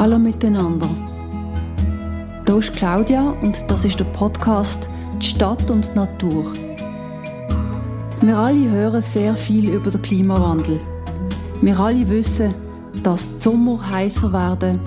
[0.00, 0.88] Hallo miteinander.
[2.46, 4.88] Hier ist Claudia und das ist der Podcast
[5.20, 6.54] Die Stadt und die Natur.
[8.22, 10.80] Wir alle hören sehr viel über den Klimawandel.
[11.60, 12.54] Wir alle wissen,
[13.02, 14.80] dass die Sommer heißer werden,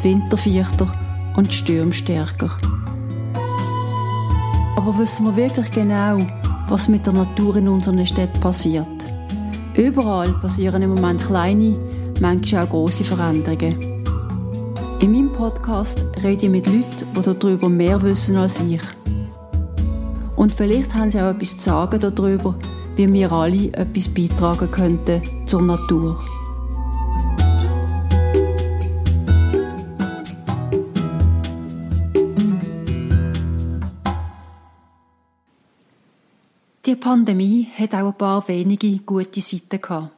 [0.00, 0.90] die Winter vierter
[1.36, 2.50] und die Stürme stärker.
[4.76, 6.26] Aber wissen wir wirklich genau,
[6.68, 8.88] was mit der Natur in unseren Städten passiert?
[9.76, 11.76] Überall passieren im Moment kleine,
[12.20, 13.95] manchmal auch große Veränderungen.
[15.06, 18.82] In meinem Podcast rede ich mit Leuten, die darüber mehr wissen als ich.
[20.34, 22.58] Und vielleicht haben sie auch etwas zu sagen darüber,
[22.96, 26.20] wie wir alle etwas beitragen könnten zur Natur.
[36.84, 40.10] Die Pandemie hat auch ein paar wenige gute Seiten gehabt.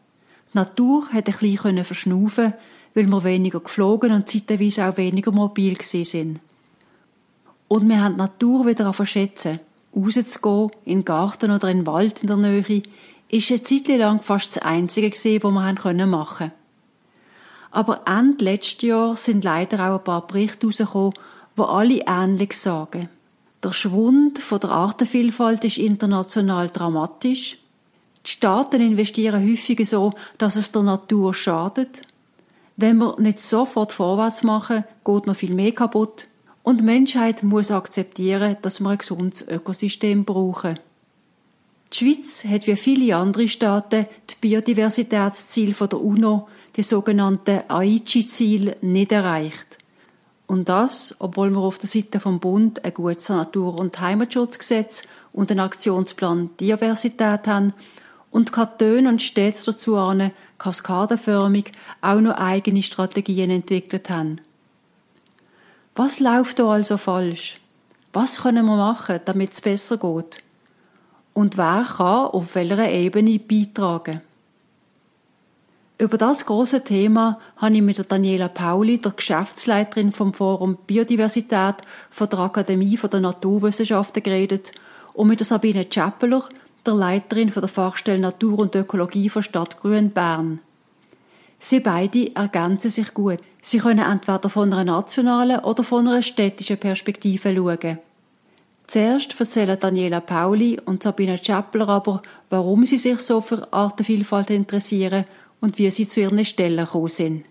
[0.54, 2.54] Die Natur hat ein bisschen verschnaufen
[2.98, 6.40] weil wir weniger geflogen und zeitweise auch weniger mobil sind.
[7.68, 9.60] Und wir haben die Natur wieder verschätzen.
[9.94, 12.82] Rauszugehen, in den Garten oder in den Wald in der Nähe,
[13.28, 16.52] ist eine Zeit lang fast das Einzige gewesen, was wir machen
[17.70, 21.14] Aber Ende letzten Jahr sind leider auch ein paar Berichte herausgekommen,
[21.56, 23.08] die alle ähnlich sagen.
[23.62, 27.58] Der Schwund der Artenvielfalt ist international dramatisch.
[28.24, 32.02] Die Staaten investieren häufig so, dass es der Natur schadet.
[32.80, 36.28] Wenn wir nicht sofort vorwärts machen, geht noch viel mehr kaputt.
[36.62, 40.78] Und die Menschheit muss akzeptieren, dass wir ein gesundes Ökosystem brauchen.
[41.92, 49.10] Die Schweiz hat wie viele andere Staaten die Biodiversitätsziele der UNO, die sogenannten Aichi-Ziele, nicht
[49.10, 49.78] erreicht.
[50.46, 55.50] Und das, obwohl wir auf der Seite vom Bund ein gutes Natur- und Heimatschutzgesetz und
[55.50, 57.72] einen Aktionsplan Diversität haben
[58.30, 64.36] und Kantone und Städte dazu an, kaskadenförmig auch noch eigene Strategien entwickelt haben.
[65.94, 67.60] Was läuft da also falsch?
[68.12, 70.42] Was können wir machen, damit es besser geht?
[71.34, 74.20] Und wer kann auf welcher Ebene beitragen?
[76.00, 81.74] Über das große Thema habe ich mit Daniela Pauli, der Geschäftsleiterin vom Forum Biodiversität
[82.10, 84.70] von der Akademie der Naturwissenschaften, geredet
[85.14, 86.48] und mit Sabine Chappeler,
[86.88, 90.60] der Leiterin der Fachstelle Natur und Ökologie von Stadtgrün Bern.
[91.58, 93.40] Sie beide ergänzen sich gut.
[93.60, 97.98] Sie können entweder von einer nationalen oder von einer städtischen Perspektive schauen.
[98.86, 105.24] Zuerst erzählen Daniela Pauli und Sabine Chappler aber, warum sie sich so für Artenvielfalt interessieren
[105.60, 107.44] und wie sie zu ihren Stellen gekommen sind.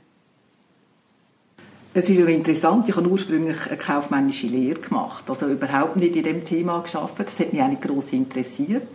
[1.94, 6.44] Es ist interessant, ich habe ursprünglich eine kaufmännische Lehre gemacht, also überhaupt nicht in dem
[6.44, 7.20] Thema geschafft.
[7.20, 8.88] Das hat mich auch nicht gross interessiert.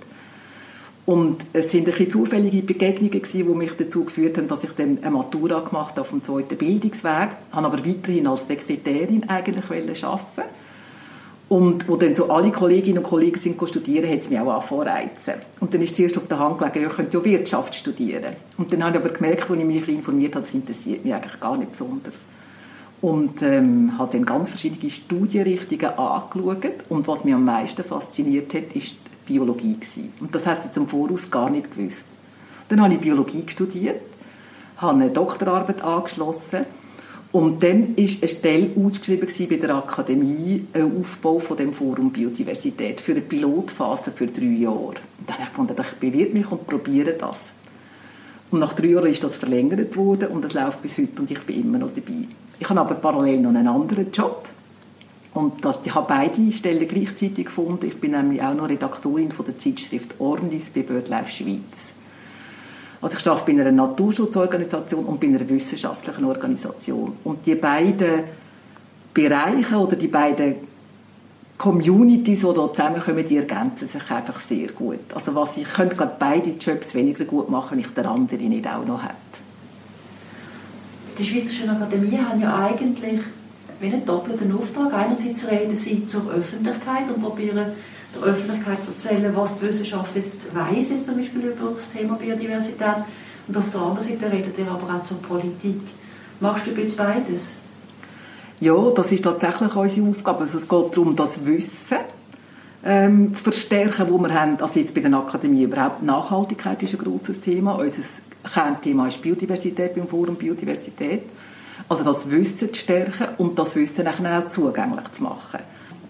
[1.05, 4.71] Und es sind ein bisschen zufällige Begegnungen gewesen, die mich dazu geführt haben, dass ich
[4.71, 10.05] dann eine Matura gemacht habe auf dem zweiten Bildungsweg, habe aber weiterhin als Sekretärin eigentlich
[10.05, 10.43] arbeiten
[11.53, 15.33] und wo dann so alle Kolleginnen und Kollegen sind studieren, hat es mich auch angereizt.
[15.61, 18.37] Und dann ist zuerst auf der Hand gelegen, ich könnte ja Wirtschaft studieren.
[18.57, 21.39] Und dann habe ich aber gemerkt, als ich mich informiert habe, das interessiert mich eigentlich
[21.39, 22.15] gar nicht besonders.
[23.03, 26.73] Und ähm, habe dann ganz verschiedene Studienrichtungen angeschaut.
[26.89, 28.97] Und was mich am meisten fasziniert hat, ist
[29.27, 30.13] Biologie gewesen.
[30.21, 32.07] Und das hat sie zum Voraus gar nicht gewusst.
[32.69, 34.01] Dann habe ich Biologie studiert,
[34.79, 36.67] habe eine Doktorarbeit angeschlossen
[37.33, 43.01] und dann ist eine Stelle ausgeschrieben bei der Akademie, ein Aufbau von dem Forum Biodiversität
[43.01, 44.95] für eine Pilotphase für drei Jahre.
[45.19, 47.39] Und dann habe ich gefunden, ich bewirbe mich und probiere das.
[48.51, 51.41] Und nach drei Jahren ist das verlängert worden und es läuft bis heute und ich
[51.41, 52.29] bin immer noch dabei.
[52.61, 54.47] Ich habe aber parallel noch einen anderen Job.
[55.35, 57.87] Und ich habe beide Stellen gleichzeitig gefunden.
[57.87, 61.95] Ich bin nämlich auch noch Redaktorin von der Zeitschrift Ornis bei BirdLife Schweiz.
[63.01, 67.15] Also ich arbeite bei einer Naturschutzorganisation und bei einer wissenschaftlichen Organisation.
[67.25, 68.25] Und die beiden
[69.15, 70.55] Bereiche oder die beiden
[71.59, 75.01] Communities, die hier zusammenkommen, die ergänzen sich einfach sehr gut.
[75.15, 78.67] Also was ich könnte gerade beide Jobs weniger gut machen, wenn ich den anderen nicht
[78.67, 79.15] auch noch hätte.
[81.19, 83.21] Die Schweizerischen Akademie haben ja eigentlich
[83.83, 84.95] wie einen doppelten Auftrag.
[84.95, 87.57] Einerseits reden sie zur Öffentlichkeit und probieren
[88.15, 92.15] der Öffentlichkeit zu erzählen, was die Wissenschaft jetzt weiss, jetzt zum Beispiel über das Thema
[92.15, 93.05] Biodiversität.
[93.49, 95.81] Und auf der anderen Seite redet ihr aber auch zur Politik.
[96.41, 97.51] Machst du jetzt beides?
[98.61, 100.41] Ja, das ist tatsächlich unsere Aufgabe.
[100.41, 101.99] Also es geht darum, das Wissen
[102.85, 104.61] ähm, zu verstärken, wo wir haben.
[104.61, 107.75] Also jetzt bei der Akademie überhaupt Nachhaltigkeit ist ein grosses Thema.
[107.75, 108.03] Unser
[108.53, 111.23] Kernthema ist Biodiversität beim Forum Biodiversität.
[111.93, 115.61] Also das Wissen zu stärken und das Wissen auch zugänglich zu machen.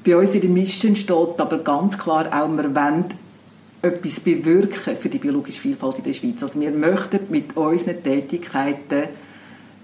[0.06, 3.06] Bei uns in der Mission steht aber ganz klar auch, wir wollen
[3.82, 6.40] etwas bewirken für die biologische Vielfalt in der Schweiz.
[6.40, 9.08] Also wir möchten mit unseren Tätigkeiten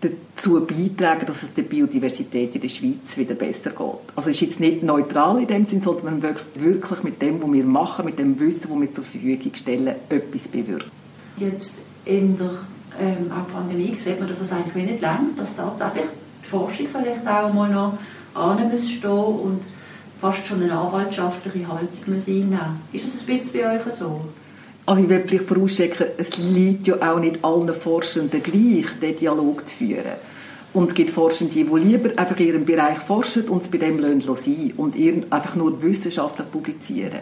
[0.00, 4.14] dazu beitragen, dass es der Biodiversität in der Schweiz wieder besser geht.
[4.14, 7.52] Also es ist jetzt nicht neutral in dem Sinn, sondern man wirklich mit dem, was
[7.52, 10.92] wir machen, mit dem Wissen, das wir zur Verfügung stellen, etwas bewirken.
[11.38, 11.74] Jetzt
[12.04, 12.50] in der
[13.00, 16.06] ähm, Pandemie sieht man, dass es eigentlich nicht lang, dass tatsächlich
[16.44, 17.98] die Forschung vielleicht auch mal noch
[18.34, 19.60] an stehen und
[20.20, 22.80] fast schon eine anwaltschaftliche Haltung muss einnehmen.
[22.92, 24.20] Ist das ein bisschen bei euch so?
[24.86, 29.68] Also ich will vielleicht vorausschicken, es liegt ja auch nicht allen Forschenden gleich, den Dialog
[29.68, 30.16] zu führen.
[30.72, 34.00] Und es gibt Forschende, die lieber einfach in ihrem Bereich forschen und es bei dem
[34.00, 34.96] sein lassen und
[35.30, 37.20] einfach nur wissenschaftlich publizieren.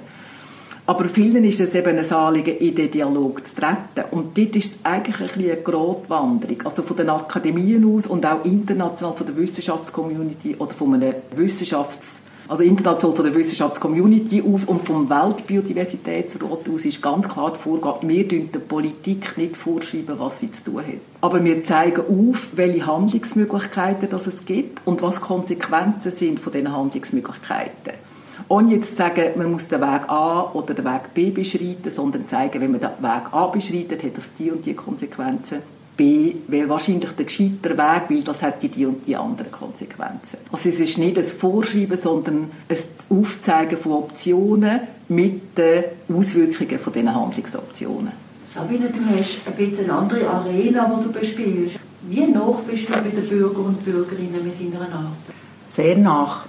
[0.89, 4.09] Aber vielen ist es eben ein Anliegen, in den Dialog zu treten.
[4.13, 6.63] Und dort ist es eigentlich ein bisschen eine Grotwanderung.
[6.65, 12.15] Also von den Akademien aus und auch international von der Wissenschaftscommunity oder von einem Wissenschafts-
[12.49, 18.07] also international von der Wissenschaftscommunity aus und vom Weltbiodiversitätsrat aus ist ganz klar die Vorgabe,
[18.07, 21.01] wir dürfen der Politik nicht vorschreiben, was sie zu tun hat.
[21.23, 26.73] Aber wir zeigen auf, welche Handlungsmöglichkeiten das es gibt und was Konsequenzen sind von diesen
[26.73, 28.06] Handlungsmöglichkeiten.
[28.49, 32.29] Ohne jetzt zu sagen, man muss den Weg A oder den Weg B beschreiten, sondern
[32.29, 35.59] zeigen, wenn man den Weg A beschreitet, hat das die und die Konsequenzen.
[35.97, 40.39] B wäre wahrscheinlich der gescheiter Weg, weil das hat die, die und die anderen Konsequenzen.
[40.53, 42.79] Also es ist nicht ein Vorschreiben, sondern ein
[43.09, 45.85] Aufzeigen von Optionen mit den
[46.15, 48.13] Auswirkungen von diesen Handlungsoptionen.
[48.45, 51.77] Sabine, du hast ein bisschen eine andere Arena, die du bespielst.
[52.09, 55.35] Wie nach bist du bei den Bürger und Bürgerinnen mit deiner Arbeit?
[55.69, 56.45] Sehr nach.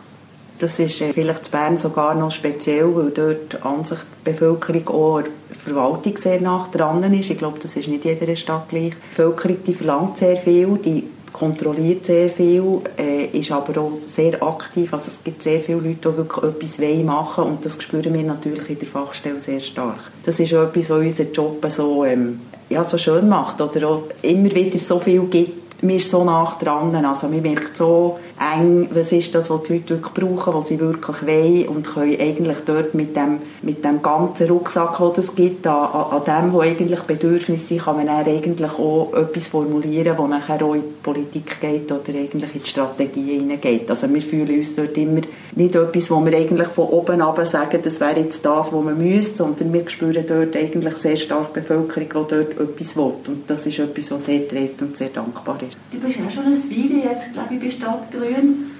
[0.59, 4.87] Das ist äh, vielleicht in Bern sogar noch speziell, weil dort an sich die Bevölkerung
[4.87, 7.29] auch die Verwaltung sehr nah dran ist.
[7.29, 8.91] Ich glaube, das ist nicht jeder Stadt gleich.
[8.91, 11.03] Die Bevölkerung die verlangt sehr viel, die
[11.37, 14.93] kontrolliert sehr viel, äh, ist aber auch sehr aktiv.
[14.93, 18.23] Also es gibt sehr viele Leute, die wirklich etwas machen wollen und das spüren wir
[18.23, 20.11] natürlich in der Fachstelle sehr stark.
[20.25, 24.03] Das ist auch etwas, was unseren Job so, ähm, ja, so schön macht oder auch
[24.21, 25.83] immer wieder so viel gibt.
[25.83, 29.73] Man ist so nah dran, also man merkt so, eng, was ist das, was die
[29.73, 34.01] Leute wirklich brauchen, was sie wirklich wollen und können eigentlich dort mit dem, mit dem
[34.01, 38.25] ganzen Rucksack, den es gibt, an, an dem, wo eigentlich Bedürfnisse sind, kann man dann
[38.25, 42.69] eigentlich auch etwas formulieren, wo nachher auch in die Politik geht oder eigentlich in die
[42.69, 43.89] Strategie hineingeht.
[43.89, 45.21] Also wir fühlen uns dort immer
[45.55, 48.97] nicht etwas, wo wir eigentlich von oben ab sagen, das wäre jetzt das, was man
[48.97, 53.13] müsste, sondern wir spüren dort eigentlich sehr stark die Bevölkerung, die dort etwas will.
[53.27, 55.77] Und das ist etwas, was sehr trägt und sehr dankbar ist.
[55.91, 58.71] Du bist ja schon ein Weile jetzt, glaube ich, bei Stadtgrün Grün.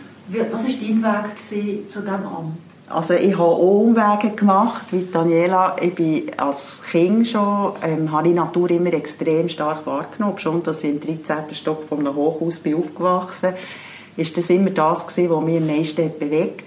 [0.51, 2.57] Was war dein Weg zu diesem Amt?
[2.89, 5.75] Also ich habe auch Umwege gemacht, wie Daniela.
[5.81, 10.39] Ich bin als Kind schon, ähm, habe ich Natur immer extrem stark wahrgenommen.
[10.39, 11.53] Schon, dass ich im 13.
[11.53, 13.53] Stock von einem Hochhaus bin aufgewachsen
[14.15, 16.66] bin, ist das immer das gewesen, was mich am meisten bewegt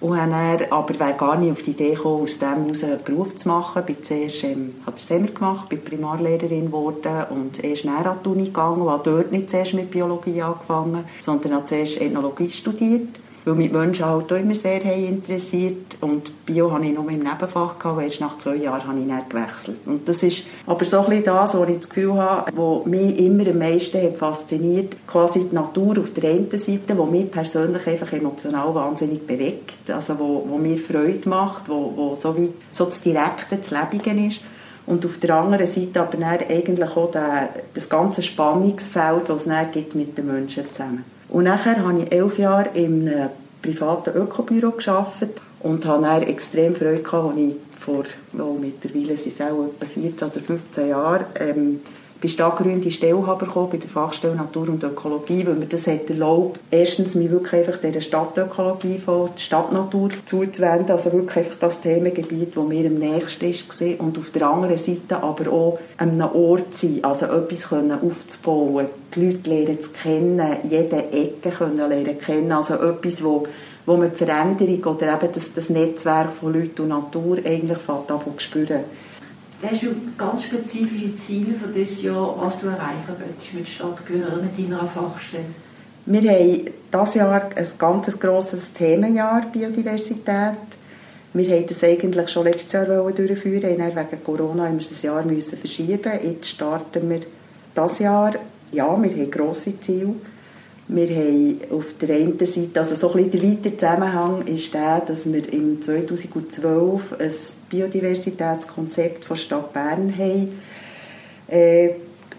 [0.00, 0.32] und dann,
[0.70, 3.82] aber wäre gar nicht auf die Idee gekommen, aus dem heraus einen Beruf zu machen.
[3.86, 8.28] Ich zuerst ähm, habe ich Semmer gemacht, bin Primarlehrerin geworden und erst näher an die
[8.28, 13.08] Uni gegangen und habe dort nicht zuerst mit Biologie angefangen, sondern habe zuerst Ethnologie studiert
[13.44, 17.20] weil mich Menschen halt auch immer sehr haben interessiert und Bio hatte ich nur im
[17.20, 19.78] Nebenfach gehabt, erst nach zwei Jahren habe ich dann gewechselt.
[19.86, 23.18] Und das ist aber so ein bisschen das, was ich das Gefühl habe, was mich
[23.18, 27.86] immer am meisten hat fasziniert, quasi die Natur auf der einen Seite, die mich persönlich
[27.86, 32.84] einfach emotional wahnsinnig bewegt, also wo, wo mir Freude macht, wo, wo so wie so
[32.84, 34.40] das Direkte, das Lebige ist.
[34.86, 39.48] Und auf der anderen Seite aber dann eigentlich auch der, das ganze Spannungsfeld, das es
[39.48, 41.04] dann gibt mit den Menschen zusammen.
[41.30, 43.30] Und nachher habe ich elf Jahre in einem
[43.62, 48.04] privaten Ökobüro gearbeitet und habe dann extrem Freude gehabt, als ich vor,
[48.38, 51.80] oh, mittlerweile sind es auch etwa 14 oder 15 Jahren, ähm,
[52.20, 56.10] bei Stadtgrün die Stelle bekommen, bei der Fachstelle Natur und Ökologie, weil mir das hat
[56.10, 61.80] erlaubt, erstens mich wirklich einfach dieser Stadtökologie von der Stadtnatur zuzuwenden, also wirklich einfach das
[61.80, 66.34] Themengebiet, das mir am nächsten war und auf der anderen Seite aber auch an einem
[66.34, 72.18] Ort sein, also etwas können aufzubauen, die Leute lernen zu kennen, jede Ecke können lernen
[72.18, 73.46] kennen, also etwas, wo
[73.86, 78.32] wo man die Veränderung oder eben das, das Netzwerk von Leuten und Natur eigentlich zu
[78.36, 78.84] spüren.
[79.62, 84.38] Hast du ganz spezifische Ziele für dieses Jahr, was du erreichen willst mit Stadtgrün oder
[84.38, 85.44] mit deiner Fachstelle?
[86.06, 90.54] Wir haben dieses Jahr ein ganz grosses Themenjahr Biodiversität.
[91.34, 95.22] Wir wollten das eigentlich schon letztes Jahr durchführen, wegen Corona haben wir es ein Jahr
[95.24, 96.10] müssen verschieben.
[96.24, 97.20] Jetzt starten wir
[97.74, 98.32] das Jahr.
[98.72, 100.14] Ja, wir haben grosse Ziele.
[100.92, 104.98] Wir haben auf der einen Seite, also so ein bisschen der weitere Zusammenhang ist der,
[104.98, 107.32] dass wir im 2012 ein
[107.68, 110.60] Biodiversitätskonzept von Stadt Bern haben,
[111.46, 111.90] äh,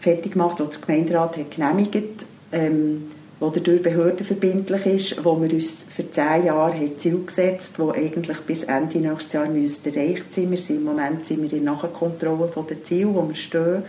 [0.02, 5.86] fertig gemacht, das der Gemeinderat hat genehmigt, ähm, wo durch behördenverbindlich ist, wo wir uns
[5.96, 10.58] für zehn Jahre haben Ziel gesetzt haben, die eigentlich bis Ende nächstes Jahr erreicht sein.
[10.58, 13.84] Sind Im Moment sind wir in Nachkontrolle von den Zielen, wo wir stehen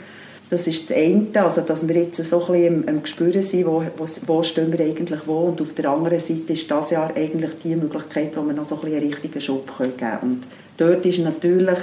[0.52, 3.82] Das ist das eine, also dass wir jetzt so ein bisschen im, Gespüren sind, wo,
[3.97, 5.47] wo, wo stehen wir eigentlich wo.
[5.47, 8.75] Und auf der anderen Seite ist das Jahr eigentlich die Möglichkeit, wo wir noch so
[8.75, 10.18] ein bisschen einen richtigen Schub geben können.
[10.21, 10.42] Und
[10.76, 11.78] dort ist natürlich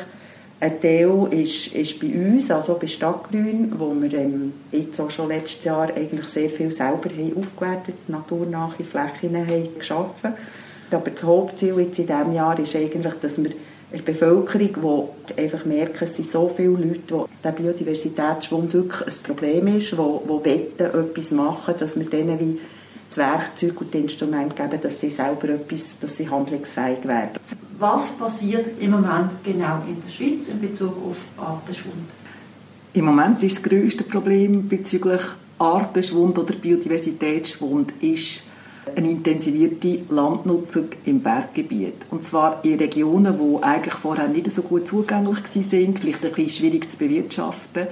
[0.60, 5.30] ein Teil ist, ist bei uns, also bei Stadtgrün, wo wir ähm, jetzt auch schon
[5.30, 10.34] letztes Jahr eigentlich sehr viel selber haben aufgewertet, naturnahe Flächen haben geschaffen.
[10.92, 13.50] Aber das Hauptziel jetzt in diesem Jahr ist eigentlich, dass wir
[13.92, 19.24] der Bevölkerung, die einfach merken, es sind so viele Leute, wo der Biodiversitätsschwund wirklich ein
[19.24, 22.60] Problem ist, die, die etwas machen dass wir denen wie
[23.08, 27.40] das Werkzeug und die Instrumente geben, dass sie selber etwas, dass sie handlungsfähig werden.
[27.80, 31.96] Was passiert im Moment genau in der Schweiz in Bezug auf Artenschwund?
[32.94, 35.22] Im Moment ist das grösste Problem bezüglich
[35.58, 38.44] Artenschwund oder Biodiversitätsschwund ist
[38.96, 41.96] eine intensivierte Landnutzung im Berggebiet.
[42.12, 46.50] Und zwar in Regionen, die eigentlich vorher nicht so gut zugänglich waren, vielleicht ein bisschen
[46.50, 47.88] schwierig zu bewirtschaften.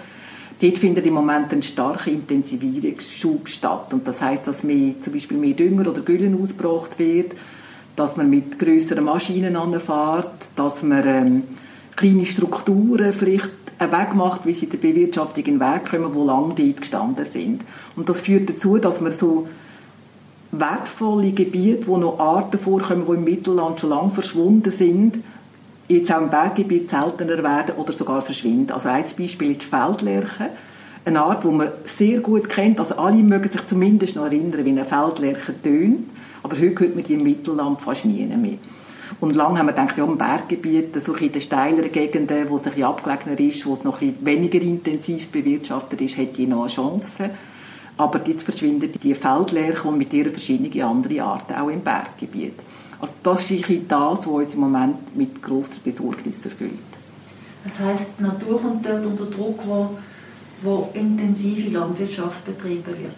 [0.60, 3.94] Dort findet im Moment ein starker Intensivierungsschub statt.
[3.94, 7.34] Und das heißt, dass mehr, zum Beispiel mehr Dünger oder Güllen ausgebracht wird,
[7.96, 11.44] dass man mit größeren Maschinen anfährt, dass man ähm,
[11.96, 13.50] kleine Strukturen vielleicht
[13.80, 17.26] einen Weg macht, wie sie der Bewirtschaftung in den Weg kommen, wo lange dort gestanden
[17.26, 17.62] sind.
[17.96, 19.48] Und das führt dazu, dass man so
[20.52, 25.24] wertvolle Gebiete, wo noch Arten vorkommen, die im Mittelland schon lange verschwunden sind,
[25.88, 28.72] jetzt auch im Berggebiet seltener werden oder sogar verschwinden.
[28.72, 30.50] Also ein Beispiel ist die Feldlerche,
[31.06, 32.80] eine Art, die man sehr gut kennt.
[32.80, 36.10] Also alle mögen sich zumindest noch erinnern, wie eine Feldlerche tönt,
[36.44, 38.58] aber heute hört man die im Mittelland fast nie mehr.
[39.20, 42.64] Und lange haben wir gedacht, ja, im Berggebiet, so in den steileren Gegenden, wo es
[42.64, 46.46] ein bisschen abgelegener ist, wo es noch ein bisschen weniger intensiv bewirtschaftet ist, hätte die
[46.48, 47.30] noch eine Chance.
[47.98, 52.54] Aber jetzt verschwinden die Feldlerche und mit ihren verschiedenen anderen Arten auch im Berggebiet.
[53.00, 56.72] Also das ist das, was uns im Moment mit grosser Besorgnis erfüllt.
[57.64, 59.98] Das heisst, die Natur kommt dort unter Druck, wo,
[60.62, 63.16] wo intensive Landwirtschaft betrieben wird?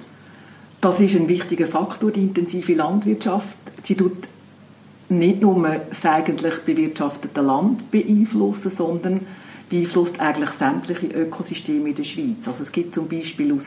[0.81, 3.57] Das ist ein wichtiger Faktor, die intensive Landwirtschaft.
[3.83, 4.27] Sie tut
[5.09, 9.21] nicht nur das eigentlich bewirtschaftete Land beeinflussen, sondern
[9.69, 12.48] beeinflusst eigentlich sämtliche Ökosysteme in der Schweiz.
[12.48, 13.63] Also es gibt zum Beispiel aus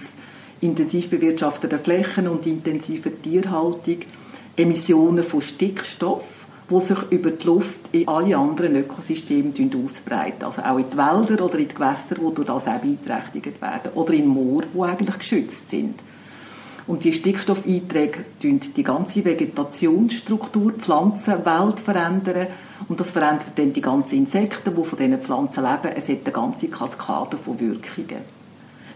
[0.62, 3.98] intensiv bewirtschafteten Flächen und intensiver Tierhaltung
[4.56, 6.24] Emissionen von Stickstoff,
[6.70, 9.52] die sich über die Luft in alle anderen Ökosysteme
[9.84, 10.44] ausbreiten.
[10.44, 13.92] Also auch in die Wälder oder in die Gewässer, die durch das auch beeinträchtigt werden.
[13.94, 15.98] Oder in Moor, die eigentlich geschützt sind.
[16.86, 22.48] Und die Stickstoffeinträge die ganze Vegetationsstruktur, die Pflanzenwelt verändern.
[22.88, 25.96] Und das verändert dann die ganzen Insekten, die von diesen Pflanzen leben.
[25.96, 28.41] Es hat eine ganze Kaskade von Wirkungen.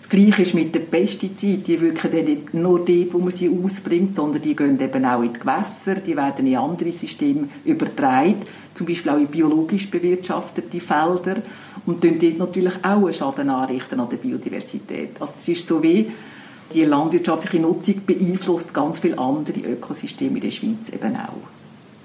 [0.08, 1.64] Das Gleiche ist mit den Pestiziden.
[1.64, 5.20] Die wirken dann nicht nur dort, wo man sie ausbringt, sondern die gehen eben auch
[5.20, 10.78] in die Gewässer, die werden in andere Systeme übertragen, zum Beispiel auch in biologisch bewirtschaftete
[10.78, 11.42] Felder
[11.86, 15.10] und dort natürlich auch einen Schaden anrichten an der Biodiversität.
[15.18, 16.08] Also es ist so wie
[16.72, 21.48] die landwirtschaftliche Nutzung beeinflusst ganz viele andere Ökosysteme in der Schweiz eben auch.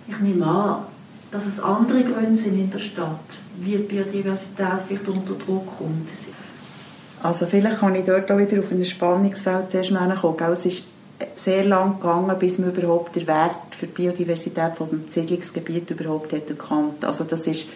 [0.08, 0.86] Ich nehme an,
[1.32, 6.10] dass es andere Gründe sind in der Stadt, wie die Biodiversität vielleicht unter Druck kommt.
[7.24, 10.54] Also vielleicht kann ich dort auch wieder auf ein Spannungsfeld zuerst kommen.
[10.54, 10.86] Es ist
[11.36, 16.34] sehr lang gegangen, bis man überhaupt den Wert für die Biodiversität von dem Siedlungsgebiet überhaupt
[16.34, 17.06] hat erkannt.
[17.06, 17.68] Also das ist,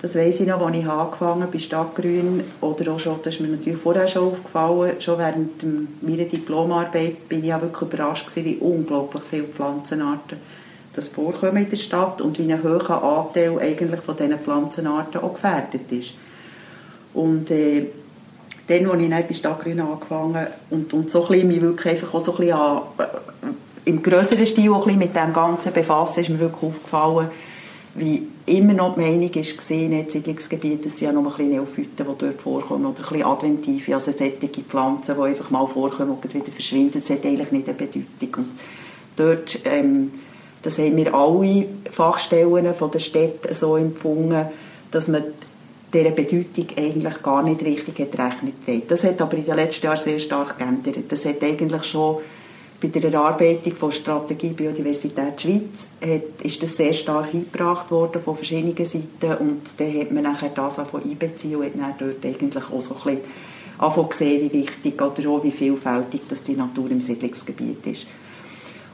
[0.00, 3.40] das weiss ich noch, als ich angefangen habe bei Stadtgrün oder auch schon, das ist
[3.40, 8.46] mir natürlich vorher schon aufgefallen, schon während meiner Diplomarbeit bin ich ja wirklich überrascht gewesen,
[8.46, 10.38] wie unglaublich viele Pflanzenarten
[10.94, 15.34] das vorkommen in der Stadt und wie ein hoher Anteil eigentlich von diesen Pflanzenarten auch
[15.34, 16.14] gefährdet ist.
[17.14, 17.86] Und äh,
[18.70, 22.20] dann, als ich dann bei Stadtgrün angefangen und, und so ein mich wirklich einfach auch
[22.20, 26.38] so ein bisschen an, äh, im grösseren Stil ein mit dem Ganzen befassen, ist mir
[26.38, 27.28] wirklich aufgefallen,
[27.96, 32.06] wie immer noch die Meinung ist gesehen, in Siedlungsgebieten sind ja noch ein bisschen Neophyten,
[32.06, 36.34] die dort vorkommen, oder ein bisschen adventive, also solche Pflanzen, die einfach mal vorkommen und
[36.34, 38.44] wieder verschwinden, das hat eigentlich nicht eine Bedeutung.
[38.44, 38.48] Und
[39.16, 40.12] dort, ähm,
[40.62, 44.46] das haben wir alle Fachstellen von der Städte so empfunden,
[44.92, 45.24] dass man
[45.92, 48.82] dieser Bedeutung eigentlich gar nicht richtig hat Rechnung getragen.
[48.88, 51.04] Das hat aber in den letzten Jahren sehr stark geändert.
[51.08, 52.18] Das hat eigentlich schon
[52.80, 58.36] bei der Erarbeitung von Strategie Biodiversität Schweiz hat, ist das sehr stark eingebracht worden von
[58.36, 62.64] verschiedenen Seiten und dann hat man nachher das von einbeziehen und hat dann dort eigentlich
[62.64, 63.18] auch so ein
[63.82, 68.06] bisschen gesehen, wie wichtig oder auch wie vielfältig das die Natur im Siedlungsgebiet ist.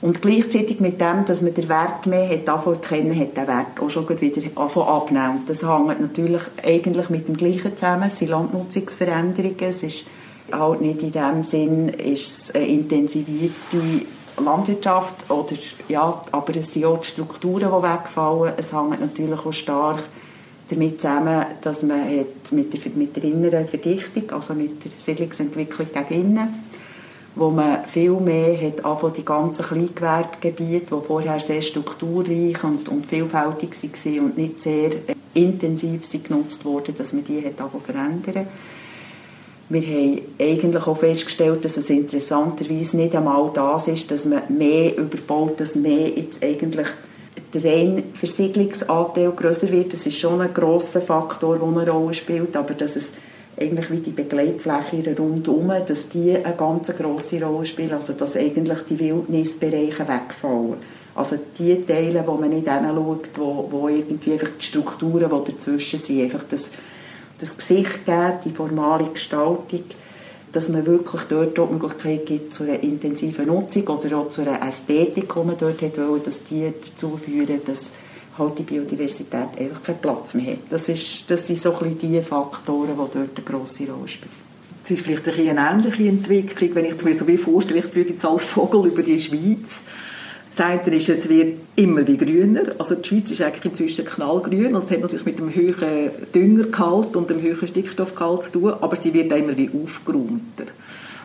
[0.07, 3.81] Und gleichzeitig mit dem, dass man den Wert mehr hat anfangen kennen, hat der Wert
[3.81, 5.43] auch schon wieder abnehmen.
[5.49, 8.05] Das hängt natürlich eigentlich mit dem Gleichen zusammen.
[8.07, 9.57] Es sind Landnutzungsveränderungen.
[9.59, 10.07] Es ist
[10.53, 14.07] halt nicht in dem Sinn, ist eine intensivierte
[14.41, 15.57] Landwirtschaft oder,
[15.89, 18.53] ja, aber es sind auch die Strukturen, die wegfallen.
[18.57, 20.05] Es hängt natürlich auch stark
[20.69, 25.89] damit zusammen, dass man hat mit, der, mit der inneren Verdichtung, also mit der Siedlungsentwicklung
[25.93, 26.66] gegen innen,
[27.37, 33.07] wo man viel mehr hat angefangen, die ganzen Kleingewerbegebiete, die vorher sehr strukturreich und, und
[33.07, 34.91] vielfältig waren und nicht sehr
[35.35, 38.47] intensiv genutzt wurden, dass man die hat verändern
[39.69, 44.97] wir haben eigentlich auch festgestellt, dass es interessanterweise nicht einmal das ist, dass man mehr
[44.97, 46.87] überbaut, dass mehr jetzt eigentlich
[47.53, 49.93] der rein Versiegelungsanteil größer wird.
[49.93, 53.11] Das ist schon ein grosser Faktor, der eine Rolle spielt, aber dass es
[53.59, 58.79] eigentlich wie die Begleitfläche rundherum, dass die eine ganz grosse Rolle spielen, also dass eigentlich
[58.91, 60.75] die Wildnisbereiche wegfallen.
[61.15, 65.99] Also die Teile, wo man nicht hinschaut, wo, wo irgendwie einfach die Strukturen, die dazwischen
[65.99, 66.69] sind, einfach das,
[67.41, 69.85] das Gesicht geben, die formale Gestaltung,
[70.53, 74.61] dass man wirklich dort die Möglichkeit gibt zu einer intensiven Nutzung oder auch zu einer
[74.67, 77.91] Ästhetik, die man dort hat wollen, dass die dazu führen, dass
[78.39, 80.59] halt die Biodiversität einfach keinen Platz mehr hat.
[80.71, 84.47] Das, ist, das sind so ein die Faktoren, die dort eine grosse Rolle spielen.
[84.85, 88.11] Es ist vielleicht ein eine ähnliche Entwicklung, wenn ich mir so wie vorstelle, ich fliege
[88.11, 89.81] jetzt als Vogel über die Schweiz.
[90.57, 92.63] Das eine ist, es wird immer wie grüner.
[92.79, 97.15] Also die Schweiz ist eigentlich inzwischen knallgrün und das hat natürlich mit dem höheren Düngergehalt
[97.17, 100.65] und dem höheren Stickstoffgehalt zu tun, aber sie wird immer wie aufgeräumter.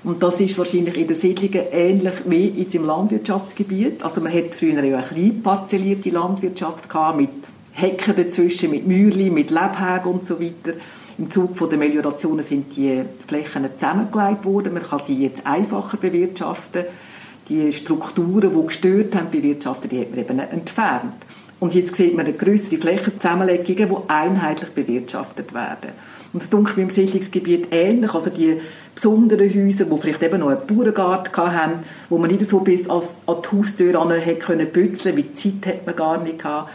[0.04, 4.04] Und das ist wahrscheinlich in den Siedlungen ähnlich wie in im Landwirtschaftsgebiet.
[4.04, 7.30] Also man hat früher ja eine klein parzellierte Landwirtschaft gehabt, mit
[7.74, 10.78] Hecken dazwischen, mit Mäuerli, mit Lebhägen und so weiter.
[11.18, 14.74] Im Zuge der Meliorationen sind die Flächen zusammengelegt worden.
[14.74, 16.86] Man kann sie jetzt einfacher bewirtschaften.
[17.48, 21.14] Die Strukturen, die gestört haben, bewirtschaften, die hat man eben entfernt.
[21.60, 25.92] Und jetzt sieht man eine größere Flächenzusammenlegungen, die einheitlich bewirtschaftet werden.
[26.34, 28.14] Und es dunkelt im Siedlungsgebiet ähnlich.
[28.14, 28.60] Also die
[28.96, 33.02] besonderen Häuser, die vielleicht eben noch einen Bauerngarten hatten, wo man nicht so bis an
[33.28, 36.70] die Haustür ran können pützeln, wie die Zeit hat man gar nicht gehabt.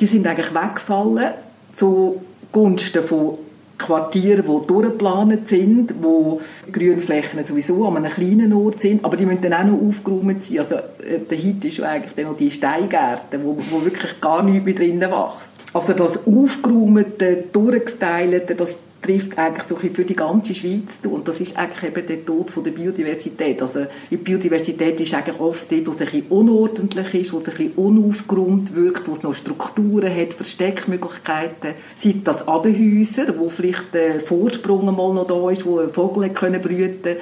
[0.00, 1.32] Die sind eigentlich weggefallen
[1.76, 3.38] zugunsten von
[3.78, 6.40] Quartieren, die durchgeplant sind, wo
[6.72, 10.58] Grünflächen sowieso an einem kleinen Ort sind, aber die müssen dann auch noch aufgeräumt sein.
[10.58, 14.74] Also äh, der Hit ist eigentlich noch die Steingärten, wo, wo wirklich gar nichts mehr
[14.74, 15.57] drinnen wächst.
[15.72, 18.70] Also das aufgeräumte, durchgestylte, das
[19.02, 21.10] trifft eigentlich so für die ganze Schweiz zu.
[21.10, 23.60] Und das ist eigentlich eben der Tod von der Biodiversität.
[23.62, 27.48] Also die Biodiversität ist eigentlich oft dort, wo es ein bisschen unordentlich ist, wo es
[27.48, 31.74] ein bisschen unaufgeräumt wirkt, wo es noch Strukturen hat, Versteckmöglichkeiten.
[31.96, 36.60] Sei das Häusern, wo vielleicht der Vorsprung mal noch da ist, wo ein Vogel können
[36.60, 37.16] brüten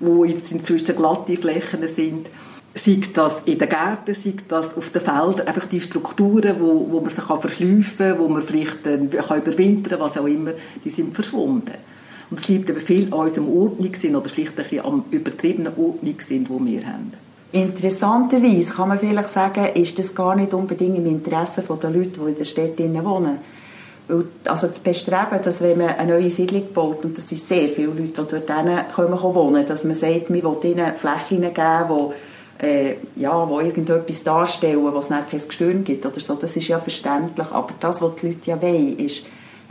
[0.00, 2.28] wo jetzt inzwischen glatte Flächen sind
[2.80, 7.00] sei das in den Gärten, sei das auf den Feldern, einfach die Strukturen, wo, wo
[7.00, 10.52] man sich kann verschleifen kann, wo man vielleicht äh, kann überwintern was auch immer,
[10.84, 11.74] die sind verschwunden.
[12.30, 16.46] Und es liegt aber viel an unserem Ordnungssinn oder vielleicht ein bisschen am übertriebenen Ordnungssinn,
[16.46, 17.12] den wir haben.
[17.52, 22.28] Interessanterweise kann man vielleicht sagen, ist das gar nicht unbedingt im Interesse der Leute, die
[22.28, 23.38] in der Stadt wohnen.
[24.08, 27.68] Weil, also zu bestreben, dass wenn man eine neue Siedlung baut, und das sind sehr
[27.70, 32.14] viele Leute, die dort wohnen können, dass man sagt, man will ihnen Flächen geben, die
[32.60, 36.68] äh, ja, wo irgendetwas darstellen, wo es nicht kein Gestöhn gibt oder so, das ist
[36.68, 37.46] ja verständlich.
[37.50, 39.24] Aber das, was die Leute ja wollen, ist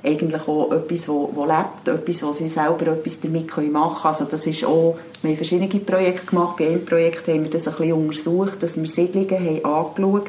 [0.03, 3.93] eigentlich auch etwas, wo, wo lebt, etwas, wo sie selber etwas damit machen können.
[4.03, 6.57] Also das ist auch, wir haben verschiedene Projekte gemacht.
[6.57, 10.27] Bei einem Projekt haben wir das ein bisschen untersucht, dass wir Siedlungen haben angeschaut,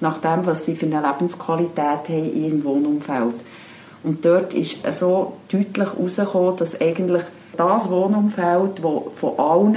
[0.00, 3.34] nach dem, was sie für eine Lebensqualität haben in ihrem Wohnumfeld.
[4.04, 7.24] Und dort ist so deutlich herausgekommen, dass eigentlich
[7.56, 9.76] das Wohnumfeld, das von allen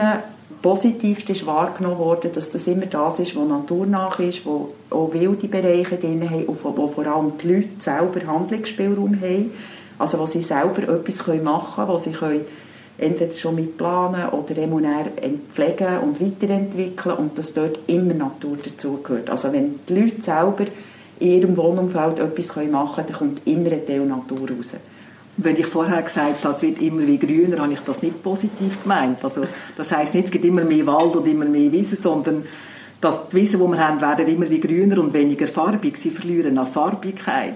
[0.62, 5.48] positivst ist wahrgenommen worden, dass das immer das ist, was naturnah ist, wo auch wilde
[5.48, 9.52] Bereiche drin haben und wo vor allem die Leute selber Handlungsspielraum haben,
[9.98, 12.46] also wo sie selber etwas machen können, wo sie können
[12.98, 15.08] entweder schon mitplanen oder emunär
[15.54, 19.30] pflegen und weiterentwickeln und dass dort immer Natur dazugehört.
[19.30, 20.66] Also wenn die Leute selber
[21.20, 24.76] in ihrem Wohnumfeld etwas machen können, dann kommt immer ein Teil Natur raus.
[25.44, 28.82] Wenn ich vorher gesagt habe, es wird immer wie grüner, habe ich das nicht positiv
[28.84, 29.24] gemeint.
[29.24, 32.46] Also, das heißt nicht, es gibt immer mehr Wald und immer mehr Wiese, sondern
[33.00, 35.98] dass die Wiesen, die wir haben, werden immer wie grüner und weniger farbig.
[35.98, 37.56] Sie verlieren an Farbigkeit.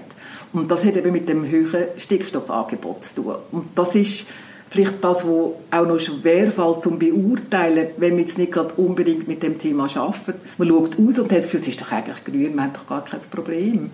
[0.52, 3.34] Und das hat eben mit dem höheren Stickstoffangebot zu tun.
[3.52, 4.26] Und das ist
[4.68, 9.42] vielleicht das, was auch noch schwerfällt zum Beurteilen, wenn man jetzt nicht gerade unbedingt mit
[9.42, 10.36] dem Thema arbeitet.
[10.58, 12.86] Man schaut aus und hat das Gefühl, es ist doch eigentlich grün, man hat doch
[12.86, 13.90] gar kein Problem.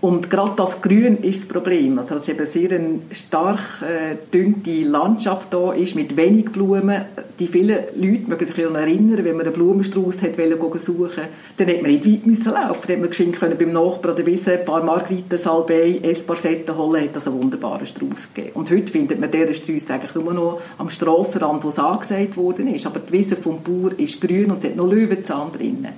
[0.00, 1.98] Und gerade das Grün ist das Problem.
[1.98, 7.02] Also, dass eben sehr eine stark äh, dünne Landschaft da ist, mit wenig Blumen.
[7.40, 11.24] Die vielen Leute mögen sich erinnern, wenn man einen Blumenstrauß hat wollen suchen,
[11.56, 12.80] dann hätte man nicht weit müssen laufen.
[12.82, 17.16] Dann hätte man geschwind beim Nachbarn oder Wiese ein paar Margariten, Salbei, Esparsetten holen, hat
[17.16, 18.54] das einen wunderbaren Strauß gegeben.
[18.54, 22.72] Und heute findet man diesen Strauß eigentlich nur noch am Strassenrand, wo es angesagt worden
[22.72, 22.86] ist.
[22.86, 25.94] Aber die Wiese vom Bauer ist grün und es hat noch Löwenzahn drinnen.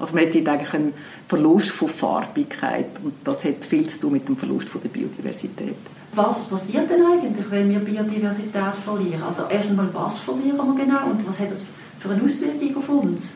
[0.00, 0.94] Also man hat eigentlich einen
[1.28, 5.76] Verlust von Farbigkeit und das hat viel zu tun mit dem Verlust von der Biodiversität.
[6.14, 9.22] Was passiert denn eigentlich, wenn wir Biodiversität verlieren?
[9.22, 11.66] Also erst was verlieren wir genau und was hat das
[12.00, 13.34] für eine Auswirkung auf uns?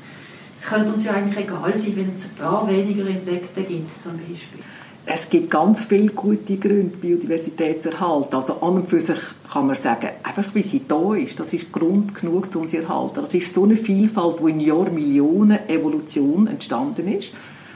[0.59, 4.61] Es könnte uns ja eigentlich egal sein, wenn es gar weniger Insekten gibt, zum Beispiel.
[5.07, 8.35] Es gibt ganz viele gute Gründe, Biodiversität zu erhalten.
[8.35, 9.19] Also an und für sich
[9.53, 12.85] kann man sagen, einfach wie sie da ist, das ist Grund genug, um sie zu
[12.85, 13.21] erhalten.
[13.23, 17.33] Das ist so eine Vielfalt, die in Jahrmillionen Evolution entstanden ist.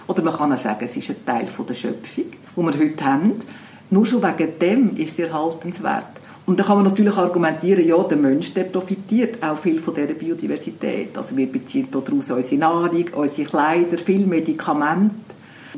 [0.07, 2.25] Oder man kann auch sagen, es ist ein Teil der Schöpfung,
[2.57, 3.33] die wir heute haben.
[3.91, 6.05] Nur schon wegen dem ist sie erhaltenswert.
[6.47, 10.15] Und da kann man natürlich argumentieren, ja, der Mensch der profitiert auch viel von dieser
[10.15, 11.17] Biodiversität.
[11.19, 15.15] Also wir beziehen daraus unsere Nahrung, unsere Kleider, viele Medikamente.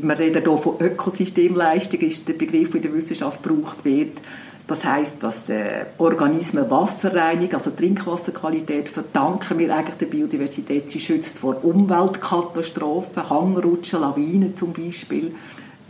[0.03, 4.19] Wir reden hier von Ökosystemleistung, ist der Begriff, der in der Wissenschaft gebraucht wird.
[4.67, 10.89] Das heißt, dass äh, Organismen Wasserreinigung, also Trinkwasserqualität, verdanken wir eigentlich der Biodiversität.
[10.91, 15.35] Sie schützt vor Umweltkatastrophen, Hangrutschen, Lawinen zum Beispiel.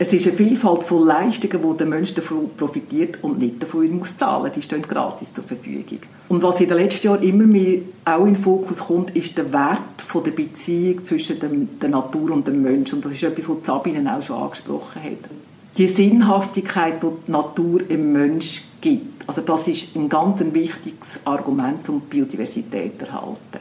[0.03, 4.17] Es ist eine Vielfalt von Leistungen, wo der Mensch davon profitiert und nicht davon muss
[4.17, 4.51] zahlen.
[4.55, 5.99] Die stehen gratis zur Verfügung.
[6.27, 9.53] Und was in den letzten Jahren immer mehr auch in den Fokus kommt, ist der
[9.53, 12.95] Wert von der Beziehung zwischen dem, der Natur und dem Menschen.
[12.95, 15.29] Und das ist etwas, was Sabine auch schon angesprochen hat.
[15.77, 19.29] Die Sinnhaftigkeit, die die Natur im Mensch gibt.
[19.29, 23.59] Also das ist ein ganz wichtiges Argument, um die Biodiversität zu erhalten.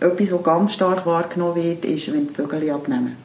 [0.00, 3.24] Etwas, was ganz stark wahrgenommen wird, ist, wenn die Vögel abnehmen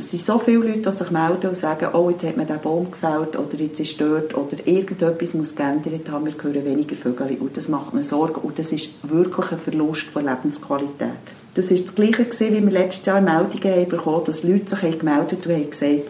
[0.00, 2.62] es sind so viele Leute, die sich melden und sagen, oh, jetzt hat man diesen
[2.62, 7.36] Baum gefällt oder jetzt ist dort oder irgendetwas muss geändert haben, wir hören weniger Vögel
[7.38, 11.10] und das macht mir Sorgen und das ist wirklich ein Verlust von Lebensqualität.
[11.54, 14.98] Das ist das Gleiche gewesen, wie wir letztes Jahr Meldungen haben bekommen, dass Leute sich
[14.98, 16.02] gemeldet und haben gesagt,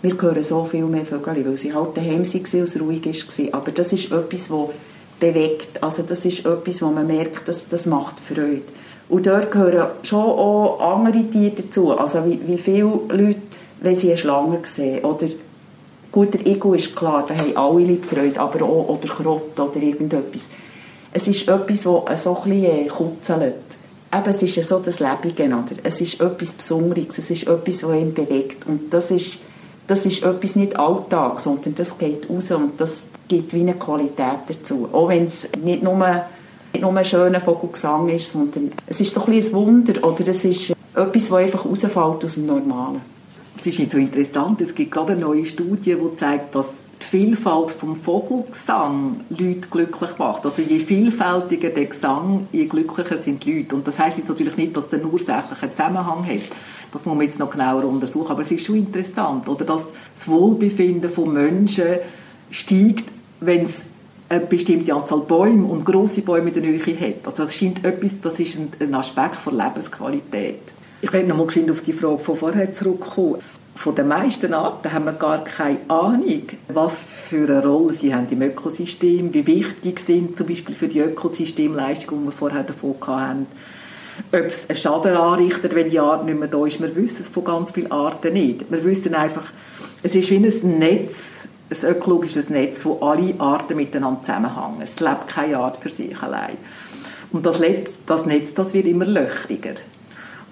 [0.00, 3.60] wir hören so viel mehr Vögel, weil sie halt daheim waren und es ruhig war.
[3.60, 4.68] Aber das ist etwas, das
[5.20, 5.82] bewegt.
[5.82, 8.62] Also das ist etwas, wo man merkt, dass das macht Freude.
[9.14, 11.96] Und dort gehören schon auch andere Tiere dazu.
[11.96, 13.42] Also wie, wie viele Leute,
[13.80, 15.28] wenn sie eine Schlange sehen, oder
[16.10, 19.80] gut, der Ego ist klar, da haben alle Leute Freude, aber auch oder Krott oder
[19.80, 20.48] irgendetwas.
[21.12, 23.54] Es ist etwas, das so ein äh, kutzelt.
[24.12, 25.62] Eben, es ist so das Lebige, oder?
[25.84, 28.66] Es ist etwas Besonderes, es ist etwas, das ihn bewegt.
[28.66, 29.38] Und das ist,
[29.86, 34.40] das ist etwas nicht Alltag, sondern das geht raus und das gibt wie eine Qualität
[34.48, 34.88] dazu.
[34.92, 36.24] Auch wenn es nicht nur
[36.74, 40.44] nicht nur ein schöner Vogelgesang ist, sondern es ist so ein, ein Wunder oder es
[40.44, 43.00] ist etwas, das einfach rausfällt aus dem Normalen.
[43.60, 46.66] Es ist nicht so interessant, es gibt gerade eine neue Studie, die zeigt, dass
[47.00, 50.44] die Vielfalt vom Vogelgesang Leute glücklich macht.
[50.44, 53.76] Also je vielfältiger der Gesang, je glücklicher sind die Leute.
[53.76, 56.42] Und das heißt jetzt natürlich nicht, dass der nur ursächlichen Zusammenhang hat.
[56.92, 58.30] Das muss man jetzt noch genauer untersuchen.
[58.30, 59.82] Aber es ist schon interessant, oder dass
[60.16, 61.98] das Wohlbefinden von Menschen
[62.50, 63.04] steigt,
[63.40, 63.78] wenn es
[64.34, 67.26] eine bestimmte Anzahl Bäume und große Bäume in der Nähe hat.
[67.26, 70.60] Also das scheint etwas, das ist ein, Aspekt von Lebensqualität.
[71.00, 73.36] Ich werde noch mal auf die Frage von vorher zurückkommen.
[73.76, 78.28] Von den meisten Arten haben wir gar keine Ahnung, was für eine Rolle sie haben
[78.30, 83.46] im Ökosystem, wie wichtig sind zum Beispiel für die Ökosystemleistungen, die wir vorher davon hatten,
[84.32, 86.80] ob es einen Schaden anrichtet, wenn die Art nicht mehr da ist.
[86.80, 88.70] Wir wissen es von ganz vielen Arten nicht.
[88.70, 89.50] Wir wissen einfach,
[90.04, 91.14] es ist wie ein Netz
[91.70, 94.82] ein ökologisches Netz, wo alle Arten miteinander zusammenhängen.
[94.82, 96.56] Es lebt keine Art für sich allein.
[97.32, 99.74] Und das, Netz, das Netz das wird immer löchriger.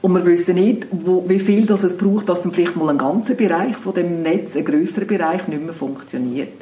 [0.01, 2.98] Und wir wissen nicht, wo, wie viel das es braucht, dass dann vielleicht mal ein
[2.98, 6.61] ganzer Bereich von dem Netz, ein größerer Bereich, nicht mehr funktioniert.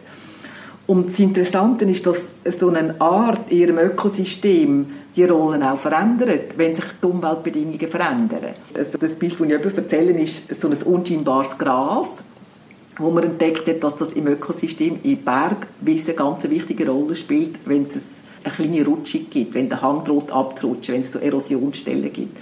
[0.86, 2.18] Und das Interessante ist, dass
[2.58, 4.86] so eine Art in ihrem Ökosystem
[5.16, 8.54] die Rollen auch verändert, wenn sich die Umweltbedingungen verändern.
[8.76, 12.08] Also das Beispiel, das ich eben erzähle, ist so ein unscheinbares Gras,
[13.00, 17.86] wo man entdeckt hat, dass das im Ökosystem in Bergwissen ganz wichtige Rolle spielt, wenn
[17.86, 18.02] es
[18.44, 22.36] eine kleine Rutschung gibt, wenn der Hang droht abzurutschen, wenn es so Erosionsstellen gibt.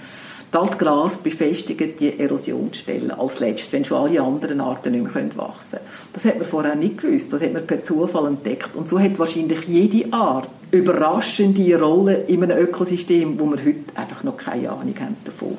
[0.51, 5.69] Das Gras befestigt die Erosionsstellen als letztes, wenn schon alle anderen Arten nicht mehr wachsen
[5.71, 5.83] können.
[6.11, 8.75] Das hat man vorher nicht gewusst, das hat man per Zufall entdeckt.
[8.75, 14.23] Und so hat wahrscheinlich jede Art überraschende Rolle in einem Ökosystem, wo wir heute einfach
[14.23, 15.57] noch keine Ahnung haben davon.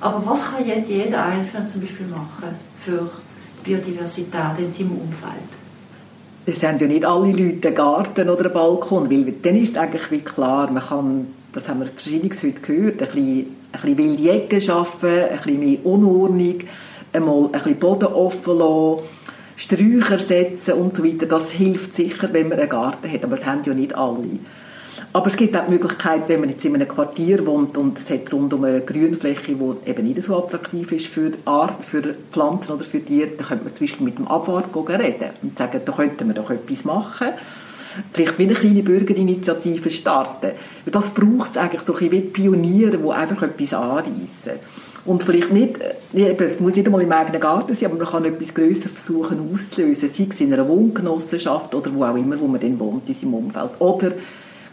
[0.00, 3.10] Aber was kann jetzt jeder Einzelne zum Beispiel machen für
[3.62, 5.50] Biodiversität in seinem Umfeld?
[6.46, 9.76] Es haben ja nicht alle Leute einen Garten oder einen Balkon, weil dann ist es
[9.76, 13.98] eigentlich wie klar, man kann, das haben wir verschiedenes heute gehört, ein bisschen, ein bisschen
[13.98, 16.60] wilde Ecken schaffen, ein bisschen mehr Unordnung,
[17.12, 19.02] einmal ein bisschen Boden offen lassen,
[19.56, 21.26] Sträucher setzen und so weiter.
[21.26, 24.24] Das hilft sicher, wenn man einen Garten hat, aber das haben ja nicht alle.
[25.12, 28.08] Aber es gibt auch die Möglichkeit, wenn man jetzt in einem Quartier wohnt und es
[28.10, 32.84] hat rundum eine Grünfläche, die eben nicht so attraktiv ist für, Art, für Pflanzen oder
[32.84, 36.28] für Tiere, dann könnte man zum Beispiel mit dem Abwart reden und sagen, da könnten
[36.28, 37.28] wir doch etwas machen.
[38.12, 40.52] vielleicht wie eine kleine Bürgerinitiative starten.
[40.86, 44.60] Das braucht es eigentlich so ein wie Pioniere, die einfach etwas anreissen.
[45.06, 45.76] Und vielleicht nicht,
[46.12, 50.10] es muss nicht einmal im eigenen Garten sein, aber man kann etwas grösser versuchen auszulösen,
[50.12, 53.34] sei es in einer Wohngenossenschaft oder wo auch immer, wo man dann wohnt in seinem
[53.34, 53.70] Umfeld.
[53.78, 54.12] Oder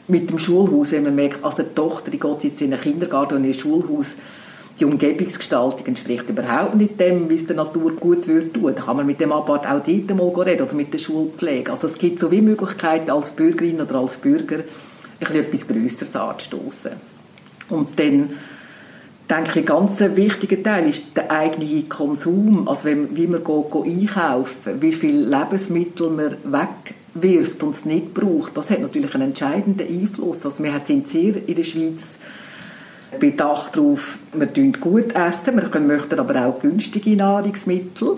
[0.08, 3.36] mit dem Schulhaus, wenn man merkt, als eine Tochter die geht jetzt in einen Kindergarten
[3.36, 4.14] und in ein Schulhaus,
[4.80, 8.74] die Umgebungsgestaltung entspricht überhaupt nicht dem, wie es der Natur gut wird tun.
[8.76, 11.72] Da kann man mit dem Abart auch dort mal reden oder mit der Schulpflege.
[11.72, 14.60] Also es gibt so wie Möglichkeiten als Bürgerin oder als Bürger
[15.20, 16.92] etwas Größeres anzustoßen.
[17.70, 18.30] Und dann
[19.30, 22.68] denke ich, ein ganz wichtiger Teil ist der eigene Konsum.
[22.68, 26.38] Also wenn, wie man go, go einkaufen, wie viele Lebensmittel man
[27.22, 30.46] wegwirft und es nicht braucht, das hat natürlich einen entscheidenden Einfluss.
[30.46, 32.02] Also wir sind sehr in der Schweiz
[33.20, 38.18] bedacht darauf, wir tun gut essen, wir möchten aber auch günstige Nahrungsmittel.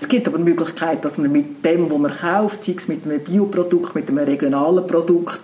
[0.00, 3.04] Es gibt aber die Möglichkeit, dass man mit dem, was man kauft, sei es mit
[3.04, 5.40] einem Bioprodukt, mit einem regionalen Produkt,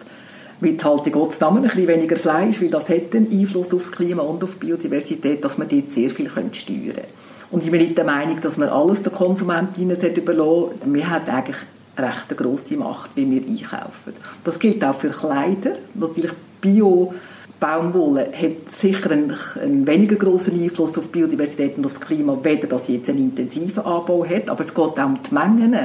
[0.60, 3.90] mit halt in Gottes Namen ein bisschen weniger Fleisch, weil das hat einen Einfluss aufs
[3.90, 7.06] Klima und auf die Biodiversität, dass man dort sehr viel steuern können.
[7.50, 10.94] Und ich bin nicht der Meinung, dass man alles den Konsumentinnen überlassen sollte.
[10.94, 11.56] Wir haben eigentlich
[12.02, 14.14] recht eine grosse Macht, wie wir einkaufen.
[14.44, 15.76] Das gilt auch für Kleider.
[15.94, 17.14] Natürlich Bio
[17.62, 22.66] Baumwolle hat sicher einen, einen, weniger großen Einfluss auf Biodiversität und auf das Klima, weder
[22.66, 25.78] dass sie jetzt einen intensiven Anbau hat, aber es geht auch um die Mengen.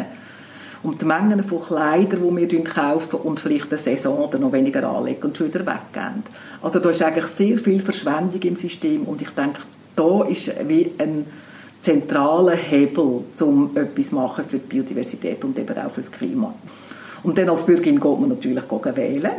[0.81, 4.89] Um die Mengen von Kleidern, die wir kaufen und vielleicht eine Saison oder noch weniger
[4.89, 6.23] anlegen und schon wieder weggeben.
[6.63, 9.59] Also da ist eigentlich sehr viel Verschwendung im System und ich denke,
[9.95, 11.27] da ist wie ein
[11.81, 16.53] zentraler Hebel, um etwas machen für die Biodiversität und eben auch für das Klima.
[17.23, 18.63] Und dann als Bürgerin geht man natürlich
[18.95, 19.31] wählen.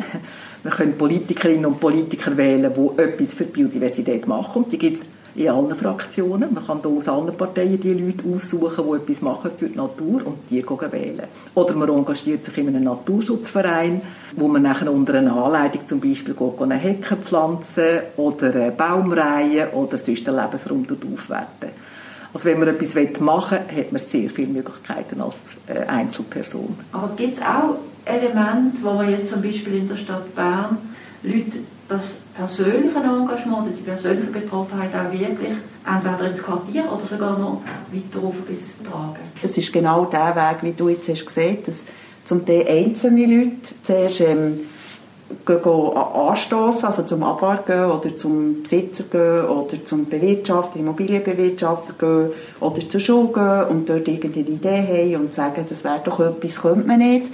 [0.62, 4.64] Wir können Politikerinnen und Politiker wählen, die etwas für die Biodiversität machen.
[4.64, 6.53] Und die gibt es in allen Fraktionen.
[6.53, 10.27] Man kann da aus allen Parteien die Leute aussuchen, die etwas machen für die Natur
[10.27, 11.24] und die wählen.
[11.55, 14.01] Oder man engagiert sich in einem Naturschutzverein,
[14.37, 19.96] wo man nachher unter einer Anleitung zum Beispiel eine Hecke pflanzen oder eine Baumreihe oder
[19.96, 21.88] sonst einen Lebensraum aufwerten.
[22.33, 25.35] Also wenn man etwas machen will, hat man sehr viele Möglichkeiten als
[25.67, 26.77] äh, Einzelperson.
[26.93, 30.79] Aber gibt es auch Elemente, wo man jetzt zum Beispiel in der Stadt Bern
[31.23, 37.38] Leute das persönliche Engagement oder die persönliche Betroffenheit auch wirklich entweder ins Quartier oder sogar
[37.38, 37.62] noch
[37.93, 39.21] weiter auf bis tragen?
[39.43, 41.83] Das ist genau der Weg, wie du jetzt hast gesehen, dass
[42.25, 44.61] zum Teil einzelne Leute zuerst ähm,
[45.45, 52.88] gehen, also zum Abwart gehen oder zum Besitzer gehen oder zum Bewirtschafter, Immobilienbewirtschafter gehen oder
[52.88, 56.87] zur Schule gehen und dort irgendeine Idee haben und sagen, das wäre doch etwas, könnte
[56.87, 57.27] man nicht.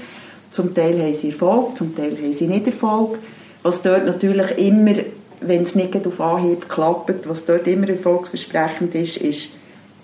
[0.51, 3.19] Zum Teil haben sie Erfolg, zum Teil haben sie nicht Erfolg.
[3.63, 4.95] Was dort natürlich immer,
[5.41, 9.51] wenn es nicht auf Anhieb klappt, was dort immer erfolgsversprechend ist, ist,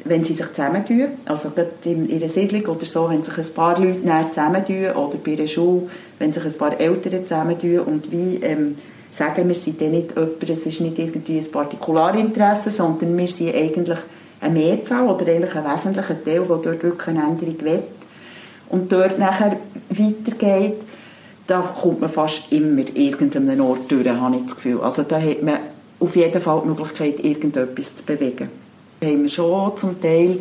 [0.04, 1.52] wenn sie sich zusammentun, also
[1.84, 5.88] in ihrer Siedlung oder so, wenn sich ein paar Leute zusammentun oder bei einer Schule,
[6.18, 8.76] wenn sich ein paar Eltern zusammentun und wie ähm,
[9.12, 13.54] sagen, wir sind dann nicht jemand, es ist nicht irgendwie ein Partikularinteresse, sondern wir sind
[13.54, 13.98] eigentlich
[14.40, 17.82] eine Mehrzahl oder eigentlich ein wesentlicher Teil, der dort wirklich eine Änderung will
[18.70, 19.56] und dort nachher
[19.90, 20.76] weitergeht,
[21.46, 24.80] da kommt man fast immer irgendeinem Ort durch, habe ich das Gefühl.
[24.80, 25.58] Also da hat man
[25.98, 28.48] auf jeden Fall die Möglichkeit, irgendetwas zu bewegen
[29.02, 30.40] haben wir schon zum Teil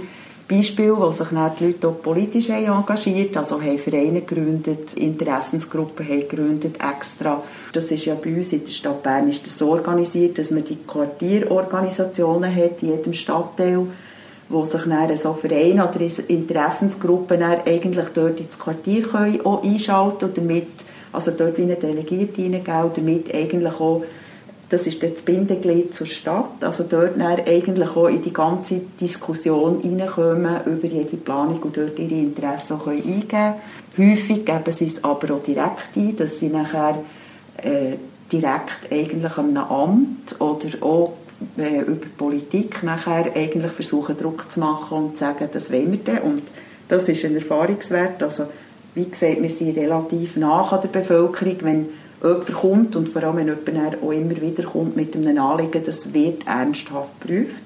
[0.50, 6.08] Beispiele, wo sich dann die Leute auch politisch engagiert haben, also haben Vereine gegründet, Interessensgruppen
[6.08, 7.43] haben gegründet extra.
[7.72, 10.65] Das ist ja bei uns in der Stadt Bern ist das so organisiert, dass man
[10.65, 13.86] die Quartierorganisationen hat in jedem Stadtteil,
[14.50, 20.38] wo sich dann so Vereine oder Interessensgruppen eigentlich dort ins Quartier können auch einschalten und
[20.38, 20.67] damit,
[21.13, 24.04] also dort wie eine Delegierte reingeben, damit eigentlich auch
[24.70, 26.62] das ist das Bindeglied zur Stadt.
[26.64, 32.14] Also dort eigentlich auch in die ganze Diskussion hineinkommen über jede Planung und dort ihre
[32.14, 33.56] Interessen auch eingeben können.
[33.98, 37.00] Häufig geben sie es aber auch direkt ein, dass sie nachher
[37.58, 37.96] äh,
[38.32, 41.14] direkt eigentlich einem Amt oder auch
[41.58, 46.00] äh, über Politik nachher eigentlich versuchen Druck zu machen und zu sagen, das wollen wir
[46.00, 46.20] denn.
[46.20, 46.44] Und
[46.88, 48.22] das ist ein Erfahrungswert.
[48.22, 48.46] Also
[48.94, 51.90] wie gesagt, wir sind relativ nach an der Bevölkerung, wenn
[52.22, 56.14] jemand kommt und vor allem wenn jemand auch immer wieder kommt mit einem Anliegen, das
[56.14, 57.64] wird ernsthaft geprüft.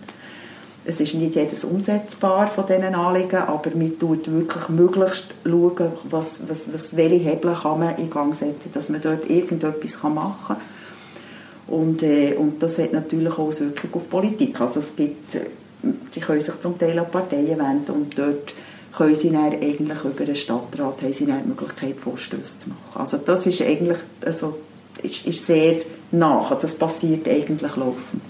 [0.86, 6.40] Es ist nicht jedes umsetzbar von diesen Anliegen, aber man tut wirklich möglichst schauen, was,
[6.48, 10.58] was, was, welche Hebel kann man in Gang setzen, dass man dort irgendetwas machen kann.
[11.68, 14.60] Und, äh, und das hat natürlich auch Auswirkungen auf Politik.
[14.60, 15.42] Also es gibt, äh,
[16.14, 18.54] die können sich zum Teil an Parteien wenden und dort
[18.96, 23.02] können sie dann eigentlich über den Stadtrat haben sie dann die Möglichkeit, Vorstöße zu machen.
[23.02, 24.60] Also das ist eigentlich also,
[25.02, 25.78] ist, ist sehr
[26.12, 28.22] nach, das passiert eigentlich laufend.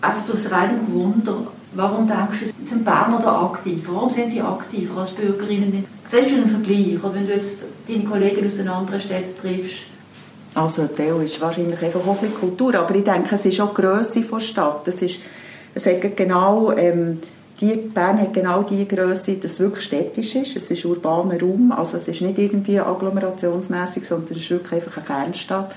[0.00, 3.84] einfach aus reinem Wunder, warum denkst du, sind Berner da aktiv?
[3.86, 5.84] Warum sind sie aktiver als Bürgerinnen?
[6.10, 9.82] Siehst du einen Vergleich, oder wenn du jetzt deine Kollegen aus den anderen Städten triffst?
[10.54, 13.74] Also ein Teil ist wahrscheinlich einfach auch ein Kultur, aber ich denke, es ist auch
[13.74, 14.88] die Grösse der Stadt.
[14.88, 15.20] Es, ist,
[15.74, 17.20] es hat genau, ähm,
[17.60, 20.56] die, Bern hat genau die Größe, dass es wirklich städtisch ist.
[20.56, 24.96] Es ist urbaner Raum, also es ist nicht irgendwie agglomerationsmäßig, sondern es ist wirklich einfach
[24.96, 25.72] eine Kernstadt.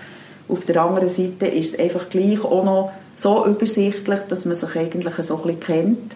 [0.48, 4.76] Auf der anderen Seite ist es einfach gleich auch noch so übersichtlich, dass man sich
[4.76, 6.16] eigentlich so ein bisschen kennt,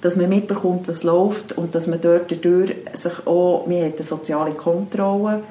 [0.00, 4.04] dass man mitbekommt, was läuft und dass man dort dadurch sich auch, man hat eine
[4.04, 5.42] soziale Kontrolle,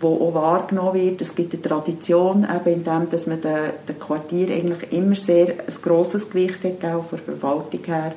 [0.00, 1.20] die auch wahrgenommen wird.
[1.20, 5.82] Es gibt eine Tradition, eben in dem, dass man den Quartier eigentlich immer sehr ein
[5.82, 8.12] grosses Gewicht hat, auch von der Verwaltung her.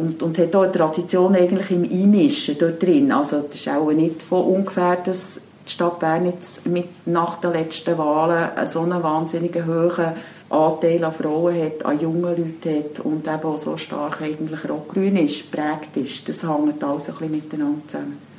[0.00, 3.12] Und, und hat auch eine Tradition eigentlich im Einmischen dort drin.
[3.12, 7.52] Also das ist auch nicht von ungefähr, dass die Stadt Bern jetzt mit, nach den
[7.52, 10.12] letzten Wahlen so einen wahnsinnigen hohen
[10.48, 15.16] Anteil an Frauen hat, an jungen Leuten hat und eben auch so stark eigentlich rot-grün
[15.18, 16.28] ist, prägt ist.
[16.28, 18.29] Das hängt alles ein bisschen miteinander zusammen.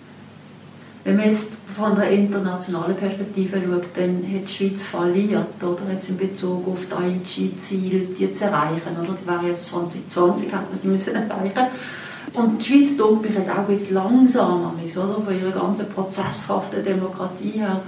[1.03, 5.91] Wenn man jetzt von der internationalen Perspektive schaut, dann hat die Schweiz verliert, oder?
[5.91, 9.15] Jetzt in Bezug auf die Aichi-Ziele, die zu erreichen, oder?
[9.19, 11.67] Die wären jetzt 2020, hätten sie müssen erreichen
[12.33, 15.21] und die Schweiz tut mich jetzt auch bisschen langsamer, oder?
[15.25, 17.81] Von ihrer ganzen prozesshaften Demokratie her,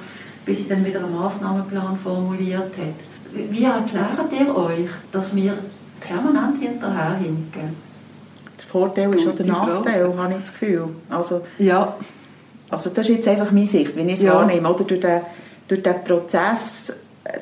[0.46, 2.96] bis sie dann wieder einen Massnahmenplan formuliert hat.
[3.34, 5.54] Wie erklärt ihr euch, dass wir
[6.02, 7.76] permanent hinterherhinken?
[8.58, 10.90] Der Vorteil ist auch der Nachteil, habe ich das Gefühl.
[11.10, 11.96] Also, ja.
[12.74, 14.34] Also das ist jetzt einfach meine Sicht, wenn ich es ja.
[14.34, 14.74] wahrnehme.
[14.74, 15.22] Oder durch den,
[15.68, 16.94] durch den Prozess,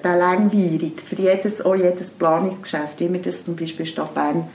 [0.04, 4.48] der langwierig, für jedes, auch jedes Planungsgeschäft, wie wir das zum Beispiel Stadt Bern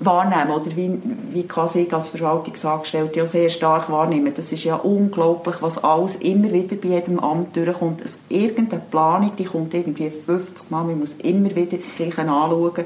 [0.00, 0.98] wahrnehmen oder wie,
[1.32, 4.32] wie kann ich als Verwaltungsangestellte ja sehr stark wahrnehmen.
[4.34, 8.00] Das ist ja unglaublich, was alles immer wieder bei jedem Amt durchkommt.
[8.02, 12.84] Es, irgendeine Planung, die kommt irgendwie 50 Mal, man muss immer wieder das Gleiche anschauen.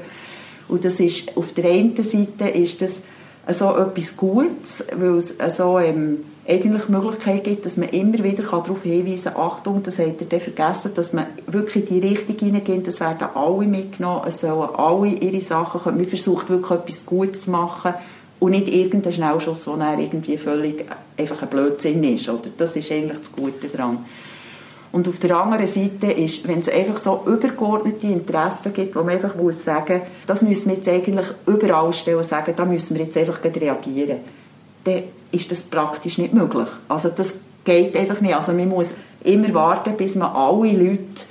[0.67, 3.01] Und das ist, auf der einen Seite ist das
[3.47, 8.43] so etwas Gutes, weil es so ähm, eigentlich die Möglichkeit gibt, dass man immer wieder
[8.43, 12.37] darauf hinweisen kann, Achtung, das habt ihr dann vergessen, dass man wirklich in die Richtung
[12.37, 15.97] hineingeht, das werden alle mitgenommen, es sollen alle ihre Sachen können.
[15.97, 17.95] Man versucht wirklich etwas Gutes zu machen
[18.39, 20.85] und nicht irgendein Schnellschuss, der irgendwie völlig
[21.17, 22.29] einfach ein Blödsinn ist.
[22.29, 22.49] Oder?
[22.57, 24.05] Das ist eigentlich das Gute daran.
[24.91, 29.15] Und auf der anderen Seite ist, wenn es einfach so übergeordnete Interessen gibt, wo man
[29.15, 33.17] einfach muss sagen, das müssen wir jetzt eigentlich überall stellen sagen, da müssen wir jetzt
[33.17, 34.19] einfach reagieren,
[34.85, 35.03] dann
[35.35, 36.67] ist das praktisch nicht möglich.
[36.87, 38.35] Also das geht einfach nicht.
[38.35, 38.93] Also man muss
[39.23, 41.23] immer warten, bis man alle Leute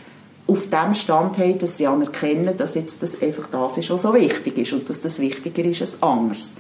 [0.47, 4.13] auf dem Stand haben, dass sie anerkennen, dass jetzt das einfach das ist, was so
[4.13, 6.51] wichtig ist und dass das wichtiger ist als anders.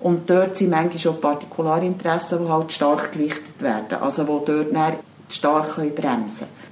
[0.00, 4.68] Und dort sind manchmal schon Partikularinteressen, die halt stark gewichtet werden, also wo dort
[5.28, 6.24] stark bremsen können.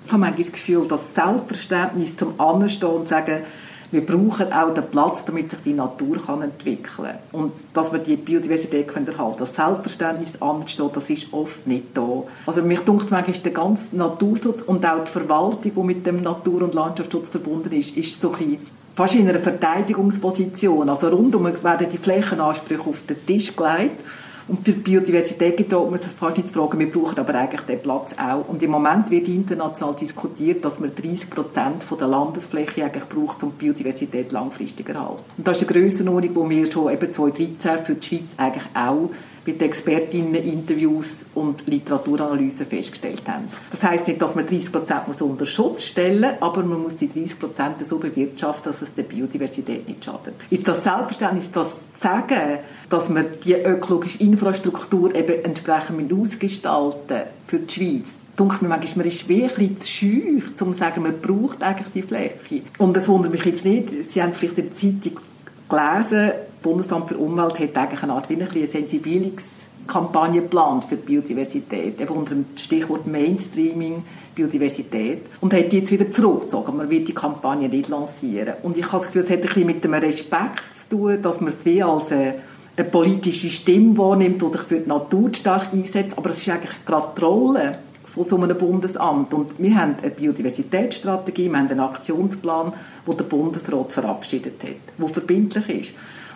[0.07, 3.43] Ich habe manchmal das Gefühl, das Selbstverständnis zum Anstehen und sagen,
[3.91, 7.15] wir brauchen auch den Platz, damit sich die Natur kann entwickeln kann.
[7.33, 9.49] Und dass wir die Biodiversität können erhalten können.
[9.49, 12.25] Das Selbstverständnis ansteht, das ist oft nicht da.
[12.47, 16.17] Also mich denkt manchmal, ist der ganze Naturschutz und auch die Verwaltung, die mit dem
[16.17, 18.59] Natur- und Landschaftsschutz verbunden ist, ist so ein
[18.95, 20.89] fast in einer Verteidigungsposition.
[20.89, 24.01] Also rundum werden die Flächenansprüche auf den Tisch gelegt
[24.49, 27.61] und für die Biodiversität geht man sich fast nicht zu fragen, wir brauchen aber eigentlich
[27.63, 28.49] den Platz auch.
[28.49, 33.53] Und im Moment wird international diskutiert, dass man 30 Prozent der Landesfläche eigentlich braucht, um
[33.53, 35.23] die Biodiversität langfristig zu erhalten.
[35.37, 39.11] Und das ist eine Grössenordnung, die wir schon eben 2013 für die Schweiz eigentlich auch
[39.47, 43.45] mit Expertinnen-Interviews und Literaturanalysen festgestellt haben.
[43.71, 47.09] Das heißt nicht, dass man 30 Prozent unter Schutz stellen muss, aber man muss die
[47.09, 50.35] 30 Prozent so bewirtschaften, dass es der Biodiversität nicht schadet.
[50.51, 52.59] Ist das Selbstverständnis, das zu sagen,
[52.91, 58.07] dass man die ökologische Infrastruktur eben entsprechend ausgestalten für die Schweiz,
[58.39, 61.93] denke mir manchmal, man ist wie ein zu scheu, um zu sagen, man braucht eigentlich
[61.95, 62.63] die Fläche.
[62.79, 65.21] Und das wundert mich jetzt nicht, Sie haben vielleicht in der Zeitung
[65.69, 72.01] gelesen, Bundesamt für Umwelt hat eigentlich eine Art wie eine Sensibilisierungskampagne geplant für die Biodiversität,
[72.01, 74.03] eben unter dem Stichwort Mainstreaming,
[74.35, 76.77] Biodiversität, und hat die jetzt wieder zurückgezogen.
[76.77, 78.55] Man wird die Kampagne nicht lancieren.
[78.63, 81.41] Und ich habe das Gefühl, es hat ein bisschen mit dem Respekt zu tun, dass
[81.41, 82.35] man es wie als eine,
[82.77, 87.09] eine politische Stimme wahrnimmt, sich für die Natur stark einsetzt, aber es ist eigentlich gerade
[87.17, 87.79] die Rolle
[88.15, 89.33] von so einem Bundesamt.
[89.35, 92.73] Und wir haben eine Biodiversitätsstrategie, wir haben einen Aktionsplan,
[93.07, 95.91] den der Bundesrat verabschiedet hat, der verbindlich ist.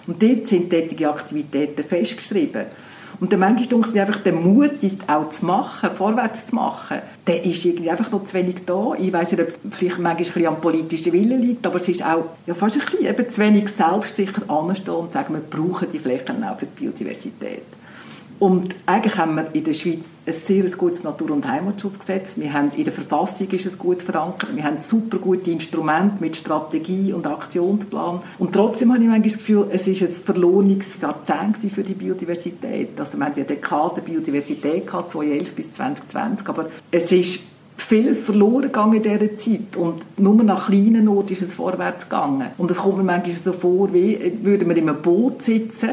[0.06, 2.66] Und dort sind tätige Aktivitäten festgeschrieben.
[3.20, 6.98] Und dann manchmal denke ich einfach, der Mut ist auch zu machen, vorwärts zu machen,
[7.24, 8.94] der ist irgendwie einfach noch zu wenig da.
[8.98, 11.88] Ich weiß nicht, ob es vielleicht manchmal ein bisschen am politischen Willen liegt, aber es
[11.88, 15.86] ist auch ja, fast ein bisschen eben zu wenig selbstsicher anstehen und sagen, wir brauchen
[15.92, 17.62] die Flächen auch für die Biodiversität.
[18.42, 22.32] Und eigentlich haben wir in der Schweiz ein sehr gutes Natur- und Heimatschutzgesetz.
[22.34, 24.56] Wir haben in der Verfassung ist es gut verankert.
[24.56, 28.20] Wir haben super gute Instrumente mit Strategie und Aktionsplan.
[28.40, 32.98] Und trotzdem habe ich manchmal das Gefühl, es ist ein verlorenes Jahrzehnt für die Biodiversität.
[32.98, 36.48] Also wir haben ja Dekade Biodiversität gehabt, 2011 bis 2020.
[36.48, 37.38] Aber es ist
[37.76, 42.48] vieles verloren gegangen in dieser Zeit und nur nach kleinen Orten ist es vorwärts gegangen.
[42.58, 45.90] Und es kommt mir manchmal so vor, wie würden wir in einem Boot sitzen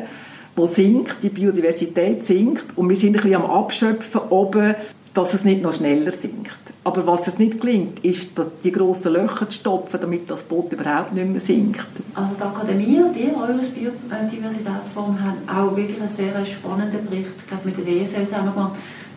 [0.60, 4.76] wo sinkt, die Biodiversität sinkt und wir sind ein bisschen am Abschöpfen oben,
[5.14, 6.52] dass es nicht noch schneller sinkt.
[6.84, 10.74] Aber was es nicht gelingt, ist, dass die grossen Löcher zu stopfen, damit das Boot
[10.74, 11.86] überhaupt nicht mehr sinkt.
[12.14, 17.48] Also die Akademie und ihr, eures Biodiversitätsforum, haben auch wirklich einen sehr spannenden Bericht, ich
[17.48, 18.54] glaube mit der WSL zusammen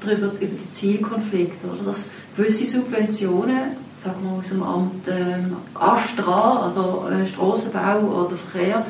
[0.00, 1.90] darüber, über die Zielkonflikte, oder?
[1.90, 8.86] dass gewisse Subventionen, sagen wir aus dem Amt ähm, Astra, also äh, Strassenbau oder Verkehr,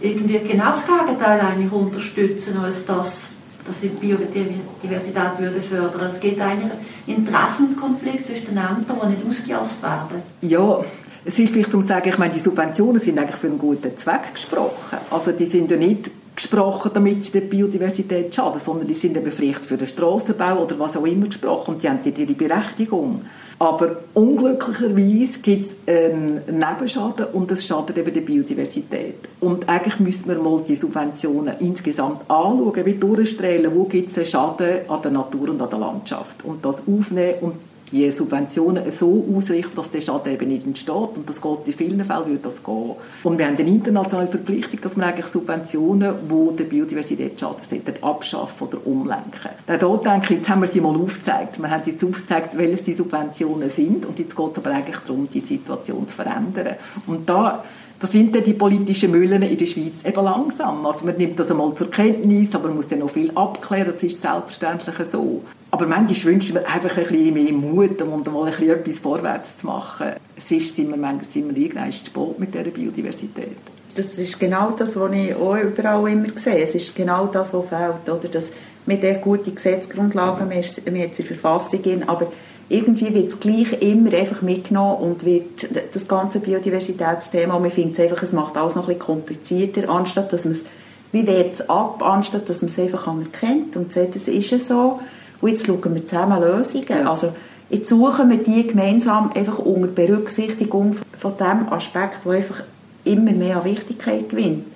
[0.00, 3.28] irgendwie genau das Gegenteil eigentlich unterstützen, als das,
[3.66, 6.06] dass die Biodiversität würde fördern.
[6.08, 10.22] Es geht eigentlich einen Interessenskonflikt zwischen den Ämtern, die nicht ausgejasst werden.
[10.40, 10.80] Ja,
[11.24, 13.96] es ist vielleicht um zu sagen, ich meine, die Subventionen sind eigentlich für einen guten
[13.96, 14.98] Zweck gesprochen.
[15.10, 19.32] Also die sind ja nicht gesprochen, damit sie der Biodiversität schaden, sondern die sind eben
[19.32, 23.22] vielleicht für den Strassenbau oder was auch immer gesprochen und die haben ihre Berechtigung.
[23.60, 29.16] Aber unglücklicherweise gibt es einen Nebenschaden und das schadet eben der Biodiversität.
[29.40, 34.26] Und eigentlich müsste man mal die Subventionen insgesamt anschauen, wie durchstrahlen, wo gibt es einen
[34.26, 36.44] Schaden an der Natur und an der Landschaft.
[36.44, 37.54] Und das aufnehmen und
[37.90, 41.16] die Subventionen so ausrichten, dass der Schaden eben nicht entsteht.
[41.16, 42.92] Und das geht in vielen Fällen würde das gehen.
[43.24, 47.56] Und wir haben eine internationale Verpflichtung, dass wir eigentlich Subventionen, die der Biodiversität schaden,
[48.02, 49.50] abschaffen oder umlenken.
[49.66, 51.60] Dann dort denke ich, jetzt haben wir sie mal aufgezeigt.
[51.60, 54.06] Wir haben jetzt aufgezeigt, welche die Subventionen sind.
[54.06, 56.74] Und jetzt geht es aber eigentlich darum, die Situation zu verändern.
[57.06, 57.64] Und da
[58.00, 60.86] da sind dann die politischen Mühlen in der Schweiz eben langsam.
[60.86, 64.02] Also man nimmt das einmal zur Kenntnis, aber man muss dann noch viel abklären, das
[64.04, 65.42] ist selbstverständlich so.
[65.70, 69.58] Aber manchmal wünscht man einfach ein bisschen mehr Mut, um mal ein bisschen etwas vorwärts
[69.58, 70.12] zu machen.
[70.36, 73.56] Es ist, sind wir, manchmal sind wir irgendwann zu spät mit dieser Biodiversität.
[73.94, 76.62] Das ist genau das, was ich auch überall immer sehe.
[76.62, 78.08] Es ist genau das, was fehlt.
[78.08, 78.28] Oder?
[78.28, 78.50] Dass
[78.86, 82.32] mit der guten Gesetzesgrundlagen, wir haben jetzt die Verfassung, in, aber
[82.70, 87.98] irgendwie wird es gleich immer einfach mitgenommen und wird das ganze Biodiversitätsthema, und man findet
[87.98, 90.64] es einfach, es macht alles noch ein bisschen komplizierter, anstatt dass man es,
[91.12, 95.00] wie wehrt es ab, anstatt dass man es einfach anerkennt und sagt, es ist so
[95.40, 97.06] und jetzt schauen wir zusammen Lösungen.
[97.06, 97.32] Also
[97.70, 102.62] jetzt suchen wir die gemeinsam einfach unter Berücksichtigung von dem Aspekt, der einfach
[103.04, 104.66] immer mehr an Wichtigkeit gewinnt.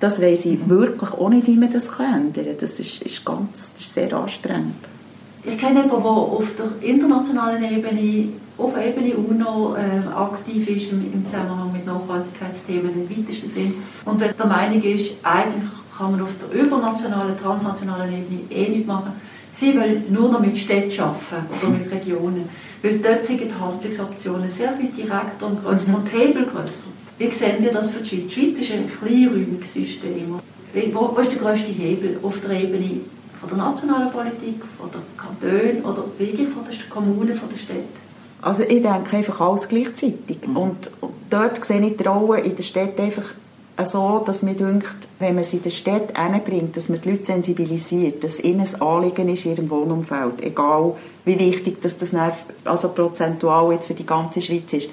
[0.00, 0.68] Das weiß ich mhm.
[0.68, 2.56] wirklich auch nicht, wie man das ändern kann.
[2.60, 4.76] Das ist, ist, ganz, das ist sehr anstrengend.
[5.44, 8.28] Ich kenne jemanden, der auf der internationalen Ebene,
[8.58, 13.74] auf der Ebene UNO äh, aktiv ist im, im, Zusammenhang mit Nachhaltigkeitsthemen im weitesten Sinn
[14.04, 19.12] und der Meinung ist, eigentlich kann man auf der übernationalen, transnationalen Ebene eh nichts machen.
[19.58, 22.48] Sie will nur noch mit Städten arbeiten oder mit Regionen,
[22.82, 25.94] weil dort sind die Handlungsoptionen sehr viel direkter und grösser mhm.
[25.96, 26.84] und Hebel grösser.
[27.18, 28.28] Wie sehen Sie das für die Schweiz?
[28.28, 30.38] Die Schweiz ist ein kleinräumiges System.
[30.92, 33.00] Wo, wo ist der grösste Hebel auf der Ebene
[33.40, 37.98] von der nationalen Politik, von der Kantone oder wirklich von der Kommunen, von der Städte?
[38.40, 40.46] Also ich denke einfach alles gleichzeitig.
[40.46, 40.56] Mhm.
[40.56, 40.90] Und
[41.30, 43.24] dort sehe ich die Rolle in der Stadt einfach
[43.86, 44.86] so, dass mir denkt,
[45.18, 48.82] wenn man sie in der Stadt hinbringt, dass man die Leute sensibilisiert, dass ihnen ein
[48.82, 52.12] Anliegen ist in ihrem Wohnumfeld, egal wie wichtig dass das
[52.64, 54.88] also prozentual jetzt für die ganze Schweiz ist,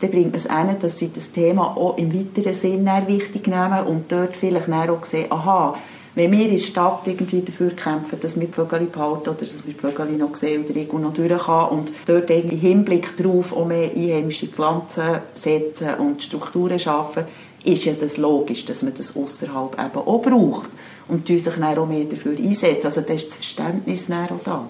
[0.00, 3.86] dann bringt man es hin, dass sie das Thema auch im weiteren Sinn wichtig nehmen
[3.86, 5.76] und dort vielleicht auch sehen, aha,
[6.14, 9.64] wenn wir in der Stadt irgendwie dafür kämpfen, dass wir die Vögel behalten oder dass
[9.66, 13.52] wir die Vögel noch sehen und irgendwo noch durch kann und dort irgendwie Hinblick darauf
[13.52, 17.24] auch mehr einheimische Pflanzen setzen und Strukturen schaffen,
[17.68, 20.70] ist ja das logisch, dass man das außerhalb eben auch braucht
[21.08, 22.86] und die sich dann auch mehr dafür einsetzen.
[22.86, 24.68] Also da ist das Verständnis dann auch da.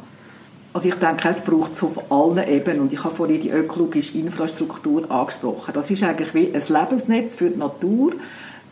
[0.73, 2.81] Also ich denke, es braucht es auf allen Ebenen.
[2.81, 5.73] Und ich habe vorhin die ökologische Infrastruktur angesprochen.
[5.75, 8.13] Das ist eigentlich wie ein Lebensnetz für die Natur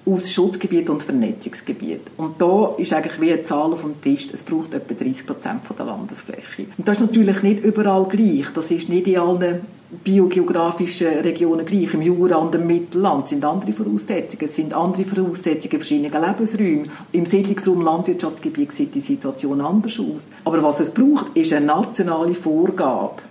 [0.07, 2.03] aus Schutzgebiet und Vernetzungsgebiet.
[2.17, 5.61] Und da ist eigentlich wie eine Zahl auf dem Tisch, es braucht etwa 30 Prozent
[5.77, 6.67] der Landesfläche.
[6.79, 8.47] Und das ist natürlich nicht überall gleich.
[8.55, 9.61] Das ist nicht in allen
[10.05, 11.93] biogeografischen Regionen gleich.
[11.95, 14.45] Im Jura und im Mittelland sind andere Voraussetzungen.
[14.45, 16.91] Es sind andere Voraussetzungen in verschiedenen Lebensräumen.
[17.13, 20.23] Im Siedlungsraum Landwirtschaftsgebiet sieht die Situation anders aus.
[20.45, 23.23] Aber was es braucht, ist eine nationale Vorgabe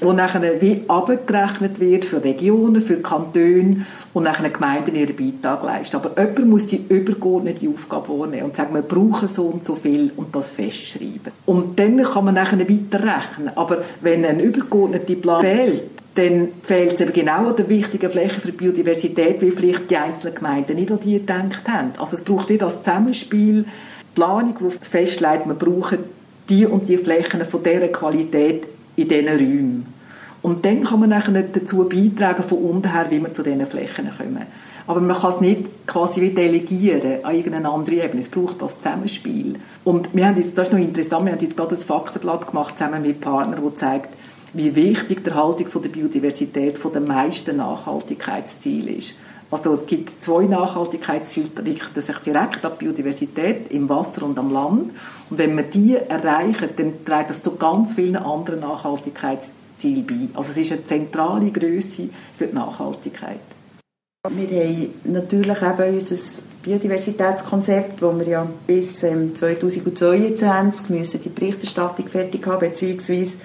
[0.00, 5.96] wo nachher wie abgerechnet wird für Regionen, für Kantone und nachher Gemeinden ihren Beitrag leisten.
[5.96, 10.12] Aber jemand muss die übergeordnete Aufgabe wahrnehmen und sagen, wir brauchen so und so viel
[10.16, 11.32] und das festschreiben.
[11.46, 13.50] Und dann kann man nachher weiterrechnen.
[13.56, 15.82] Aber wenn ein übergeordneter Plan fehlt,
[16.14, 20.34] dann fehlt es eben genau an der wichtigen Fläche für Biodiversität, wie vielleicht die einzelnen
[20.34, 21.92] Gemeinden nicht an die gedacht haben.
[21.98, 23.66] Also es braucht wieder das Zusammenspiel,
[24.14, 25.98] Planung, die festlegt, wir brauchen
[26.48, 28.64] die und die Flächen von dieser Qualität
[28.96, 29.86] in diesen Räumen.
[30.42, 34.10] Und dann kann man nachher dazu beitragen, von unten her, wie wir zu diesen Flächen
[34.16, 34.46] kommen.
[34.86, 38.20] Aber man kann es nicht quasi wie delegieren an irgendeine andere Ebene.
[38.20, 39.56] Es braucht das Zusammenspiel.
[39.82, 42.78] Und wir haben jetzt, das ist noch interessant, wir haben jetzt gerade ein Faktenblatt gemacht,
[42.78, 44.10] zusammen mit Partnern, das zeigt,
[44.52, 49.14] wie wichtig die Erhaltung der Biodiversität von den meisten Nachhaltigkeitszielen ist.
[49.56, 54.52] Also es gibt zwei Nachhaltigkeitsziele, die richten sich direkt an Biodiversität im Wasser und am
[54.52, 54.90] Land.
[55.30, 60.38] Und wenn wir die erreichen, dann trägt das zu ganz vielen anderen Nachhaltigkeitszielen bei.
[60.38, 63.40] Also es ist eine zentrale Größe für die Nachhaltigkeit.
[64.28, 66.16] Wir haben natürlich eben unser
[66.62, 73.38] Biodiversitätskonzept, wo wir ja bis 2022 müssen die Berichterstattung fertig haben, beziehungsweise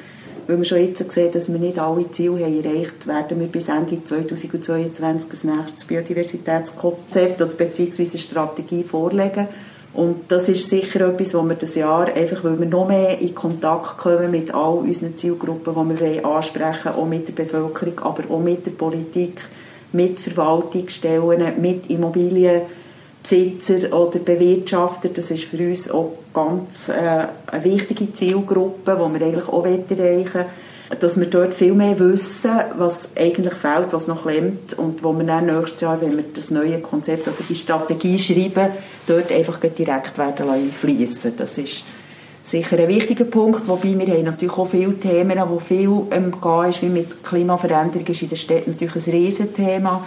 [0.52, 3.70] weil wir schon jetzt sehen, dass wir nicht alle Ziele haben erreicht werden wir bis
[3.70, 9.48] Ende 2022 ein nächstes Biodiversitätskonzept oder beziehungsweise Strategie vorlegen.
[9.94, 13.34] Und das ist sicher etwas, wo wir das Jahr, einfach weil wir noch mehr in
[13.34, 18.24] Kontakt kommen mit all unseren Zielgruppen, die wir ansprechen wollen, auch mit der Bevölkerung, aber
[18.30, 19.40] auch mit der Politik,
[19.94, 22.64] mit Verwaltungsstellen, mit Immobilien,
[23.22, 29.28] Besitzer oder Bewirtschafter, das ist für uns auch ganz äh, eine wichtige Zielgruppe, die wir
[29.28, 30.46] eigentlich auch erreichen wollen,
[31.00, 35.24] dass wir dort viel mehr wissen, was eigentlich fehlt, was noch klemmt und wo wir
[35.24, 38.72] dann nächstes Jahr, wenn wir das neue Konzept oder die Strategie schreiben,
[39.08, 41.34] dort einfach direkt werden fließen.
[41.38, 41.84] Das ist
[42.44, 46.34] sicher ein wichtiger Punkt, wobei wir haben natürlich auch viele Themen, wo viel ähm,
[46.70, 50.06] ist, wie mit Klimaveränderung ist in der Stadt natürlich ein Riesenthema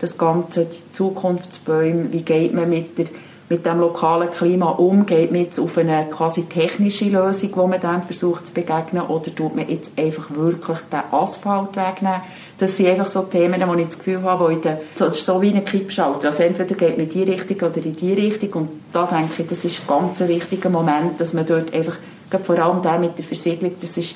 [0.00, 3.06] das Ganze, die Zukunftsbäume, wie geht man mit, der,
[3.48, 7.80] mit dem lokalen Klima um, geht man jetzt auf eine quasi technische Lösung, wo man
[7.80, 12.22] dem versucht zu begegnen, oder tut man jetzt einfach wirklich den Asphalt wegnehmen?
[12.58, 15.52] Das sind einfach so Themen, wo ich das Gefühl habe, wo so, ist so wie
[15.52, 16.28] ein Kippschalter.
[16.28, 19.48] Also entweder geht man in die Richtung oder in die Richtung und da denke ich,
[19.48, 21.96] das ist ein ganz wichtiger Moment, dass man dort einfach,
[22.44, 24.14] vor allem der mit der Versiegelung, das ist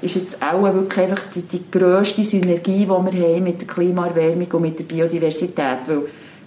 [0.00, 4.46] ist jetzt auch wirklich einfach die, die grösste Synergie, die wir haben mit der Klimaerwärmung
[4.52, 5.78] und mit der Biodiversität.
[5.86, 6.02] Weil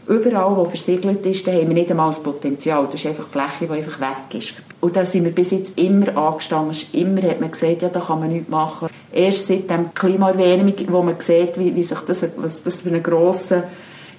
[0.08, 2.86] überall, wo versiegelt ist, da haben wir nicht einmal das Potenzial.
[2.86, 4.54] Das ist einfach Fläche, die einfach weg ist.
[4.80, 6.76] Und da sind wir bis jetzt immer angestanden.
[6.94, 8.90] Immer hat man gesagt, ja, da kann man nichts machen.
[9.12, 13.04] Erst seit der Klimaerwärmung, wo man sieht, wie, wie sich das, was das für einen
[13.04, 13.64] grossen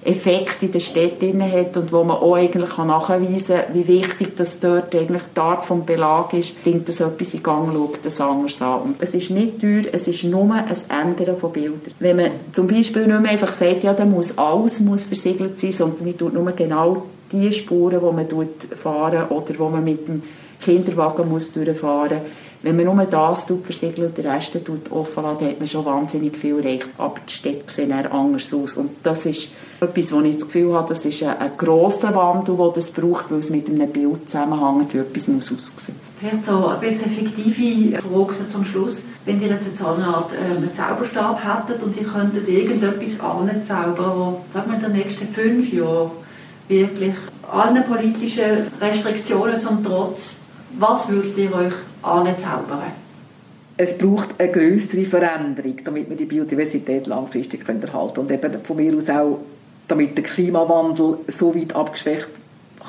[0.05, 4.59] Effekt in der Stadt hat und wo man auch eigentlich nachweisen kann, wie wichtig das
[4.59, 8.61] dort eigentlich die Art des Belag ist, bringt das etwas in Gang, schaut das anders
[8.61, 8.81] an.
[8.81, 11.93] Und es ist nicht teuer, es ist nur ein Ändern von Bildern.
[11.99, 15.71] Wenn man zum Beispiel nicht mehr einfach sagt, ja, da muss alles muss versiegelt sein,
[15.71, 20.23] sondern man tut nur genau die Spuren, die man fahren oder wo man mit dem
[20.61, 24.57] Kinderwagen muss durchfahren muss, wenn man nur das versiegelt und den Rest
[24.89, 26.87] offen lässt, hat man schon wahnsinnig viel erreicht.
[26.97, 28.77] Aber die Städte sehen anders aus.
[28.77, 29.49] Und das ist
[29.81, 33.39] etwas, wo ich das Gefühl habe, das ist ein, grosser Wandel, den das braucht, weil
[33.39, 38.49] es mit einem Bild zusammenhängt, wie etwas muss aussehen Vielleicht so eine bisschen fiktive Frage
[38.49, 39.01] zum Schluss.
[39.25, 44.73] Wenn ihr jetzt so eine Art ähm, Zauberstab hättet und ihr könntet irgendetwas anzaubern, wir,
[44.73, 46.11] in den nächsten fünf Jahren
[46.69, 47.15] wirklich
[47.51, 50.35] allen politischen Restriktionen zum Trotz,
[50.79, 52.91] was würdet ihr euch anzaubern?
[53.75, 58.15] Es braucht eine größere Veränderung, damit wir die Biodiversität langfristig erhalten können.
[58.15, 59.39] Und eben von mir aus auch
[59.87, 62.29] damit der Klimawandel so weit abgeschwächt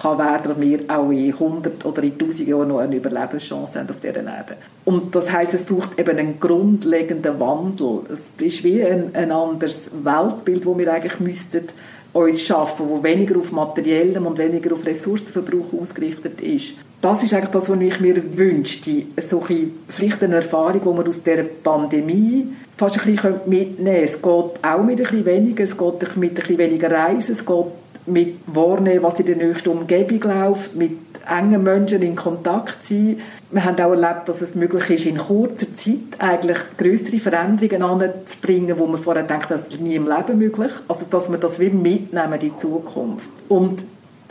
[0.01, 4.01] kann werden, wir auch in 100 oder in 1000 Jahren noch eine Überlebenschance haben auf
[4.01, 4.57] dieser Erde.
[4.85, 8.01] Und das heißt, es braucht eben einen grundlegenden Wandel.
[8.13, 11.69] Es ist wie ein, ein anderes Weltbild, wo wir eigentlich müssten
[12.13, 16.75] uns schaffen, wo weniger auf materiellem und weniger auf Ressourcenverbrauch ausgerichtet ist.
[17.05, 19.03] Das ist eigentlich das, was ich mir wünschte.
[19.29, 22.47] So ein vielleicht eine Erfahrung, die man aus dieser Pandemie
[22.79, 24.05] fast ein bisschen mitnehmen können.
[24.05, 27.45] Es geht auch mit ein bisschen weniger, es geht mit ein bisschen weniger Reisen, es
[27.45, 27.67] geht
[28.07, 30.93] mit wahrnehmen, was in der nächsten Umgebung läuft, mit
[31.29, 33.21] engen Menschen in Kontakt sein.
[33.51, 38.79] Wir haben auch erlebt, dass es möglich ist, in kurzer Zeit eigentlich größere Veränderungen anzubringen,
[38.79, 40.73] wo man vorher denkt, das ist nie im Leben möglich.
[40.89, 43.29] Also, dass wir das wie mitnehmen in die Zukunft.
[43.51, 43.83] Und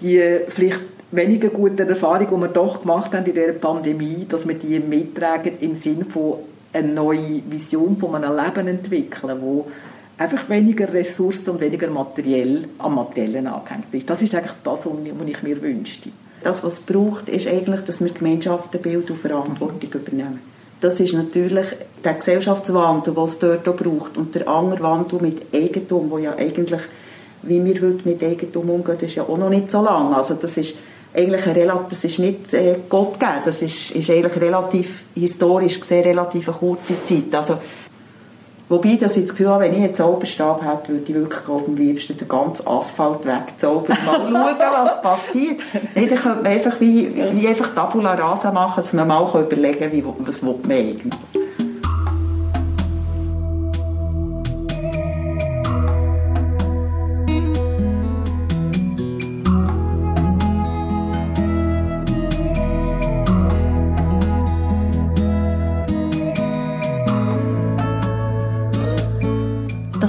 [0.02, 0.82] die vielleicht
[1.16, 5.54] weniger guten Erfahrungen, die wir doch gemacht haben in dieser Pandemie, dass wir die mittragen
[5.60, 6.36] im Sinne von
[6.74, 9.68] eine neue Vision von einem Leben entwickeln, wo
[10.18, 14.10] einfach weniger Ressourcen und weniger materiell am Materiellen angehängt ist.
[14.10, 14.94] Das ist eigentlich das, was
[15.28, 16.10] ich mir wünschte.
[16.44, 20.40] Das, was es braucht, ist eigentlich, dass wir Gemeinschaften Bild und Verantwortung übernehmen.
[20.84, 21.68] das ist natürlich
[22.04, 24.18] der Gesellschaftswandel, den es dort auch braucht.
[24.18, 26.82] Und der andere Wandel mit Eigentum, wo ja eigentlich,
[27.44, 30.14] wie wir heute mit Eigentum umgehen, ist ja auch noch nicht so lang.
[30.14, 30.76] Also das ist
[31.16, 36.04] eigentlich ein, das ist nicht äh, Gott gegeben, das ist, ist eigentlich relativ historisch gesehen
[36.04, 37.34] relativ eine kurze Zeit.
[37.34, 37.58] Also,
[38.68, 41.76] wobei dass ich das Gefühl habe, wenn ich jetzt Zauberstab hätte, würde ich wirklich am
[41.76, 43.98] liebsten den ganzen Asphalt wegzaubern.
[44.06, 45.60] Mal schauen, was passiert.
[45.94, 49.80] Nee, dann könnte man einfach wie, wie einfach Tabula Rasa machen, dass man mal überlegen
[49.80, 51.14] kann, wie, was man eigentlich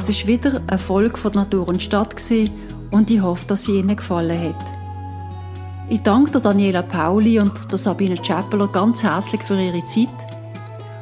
[0.04, 2.14] Das ist wieder ein Erfolg von Natur und Stadt
[2.90, 4.62] und ich hoffe, dass sie Ihnen gefallen hat.
[5.88, 10.08] Ich danke Daniela Pauli und der Sabine Chappeler ganz herzlich für ihre Zeit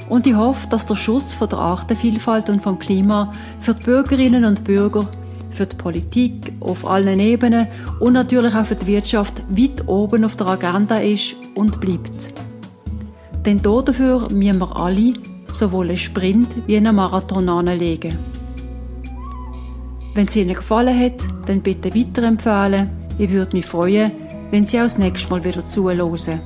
[0.09, 4.45] und ich hoffe, dass der Schutz von der Artenvielfalt und vom Klima für die Bürgerinnen
[4.45, 5.09] und Bürger,
[5.51, 7.67] für die Politik auf allen Ebenen
[7.99, 12.31] und natürlich auch für die Wirtschaft weit oben auf der Agenda ist und bleibt.
[13.45, 15.15] Denn dafür müssen wir alle
[15.51, 18.42] sowohl einen Sprint wie einen Marathon anlegen.
[20.15, 22.91] Wenn es Ihnen gefallen hat, dann bitte weiterempfehlen.
[23.19, 24.11] Ich würde mich freuen,
[24.51, 26.41] wenn Sie auch das nächste Mal wieder zuhören.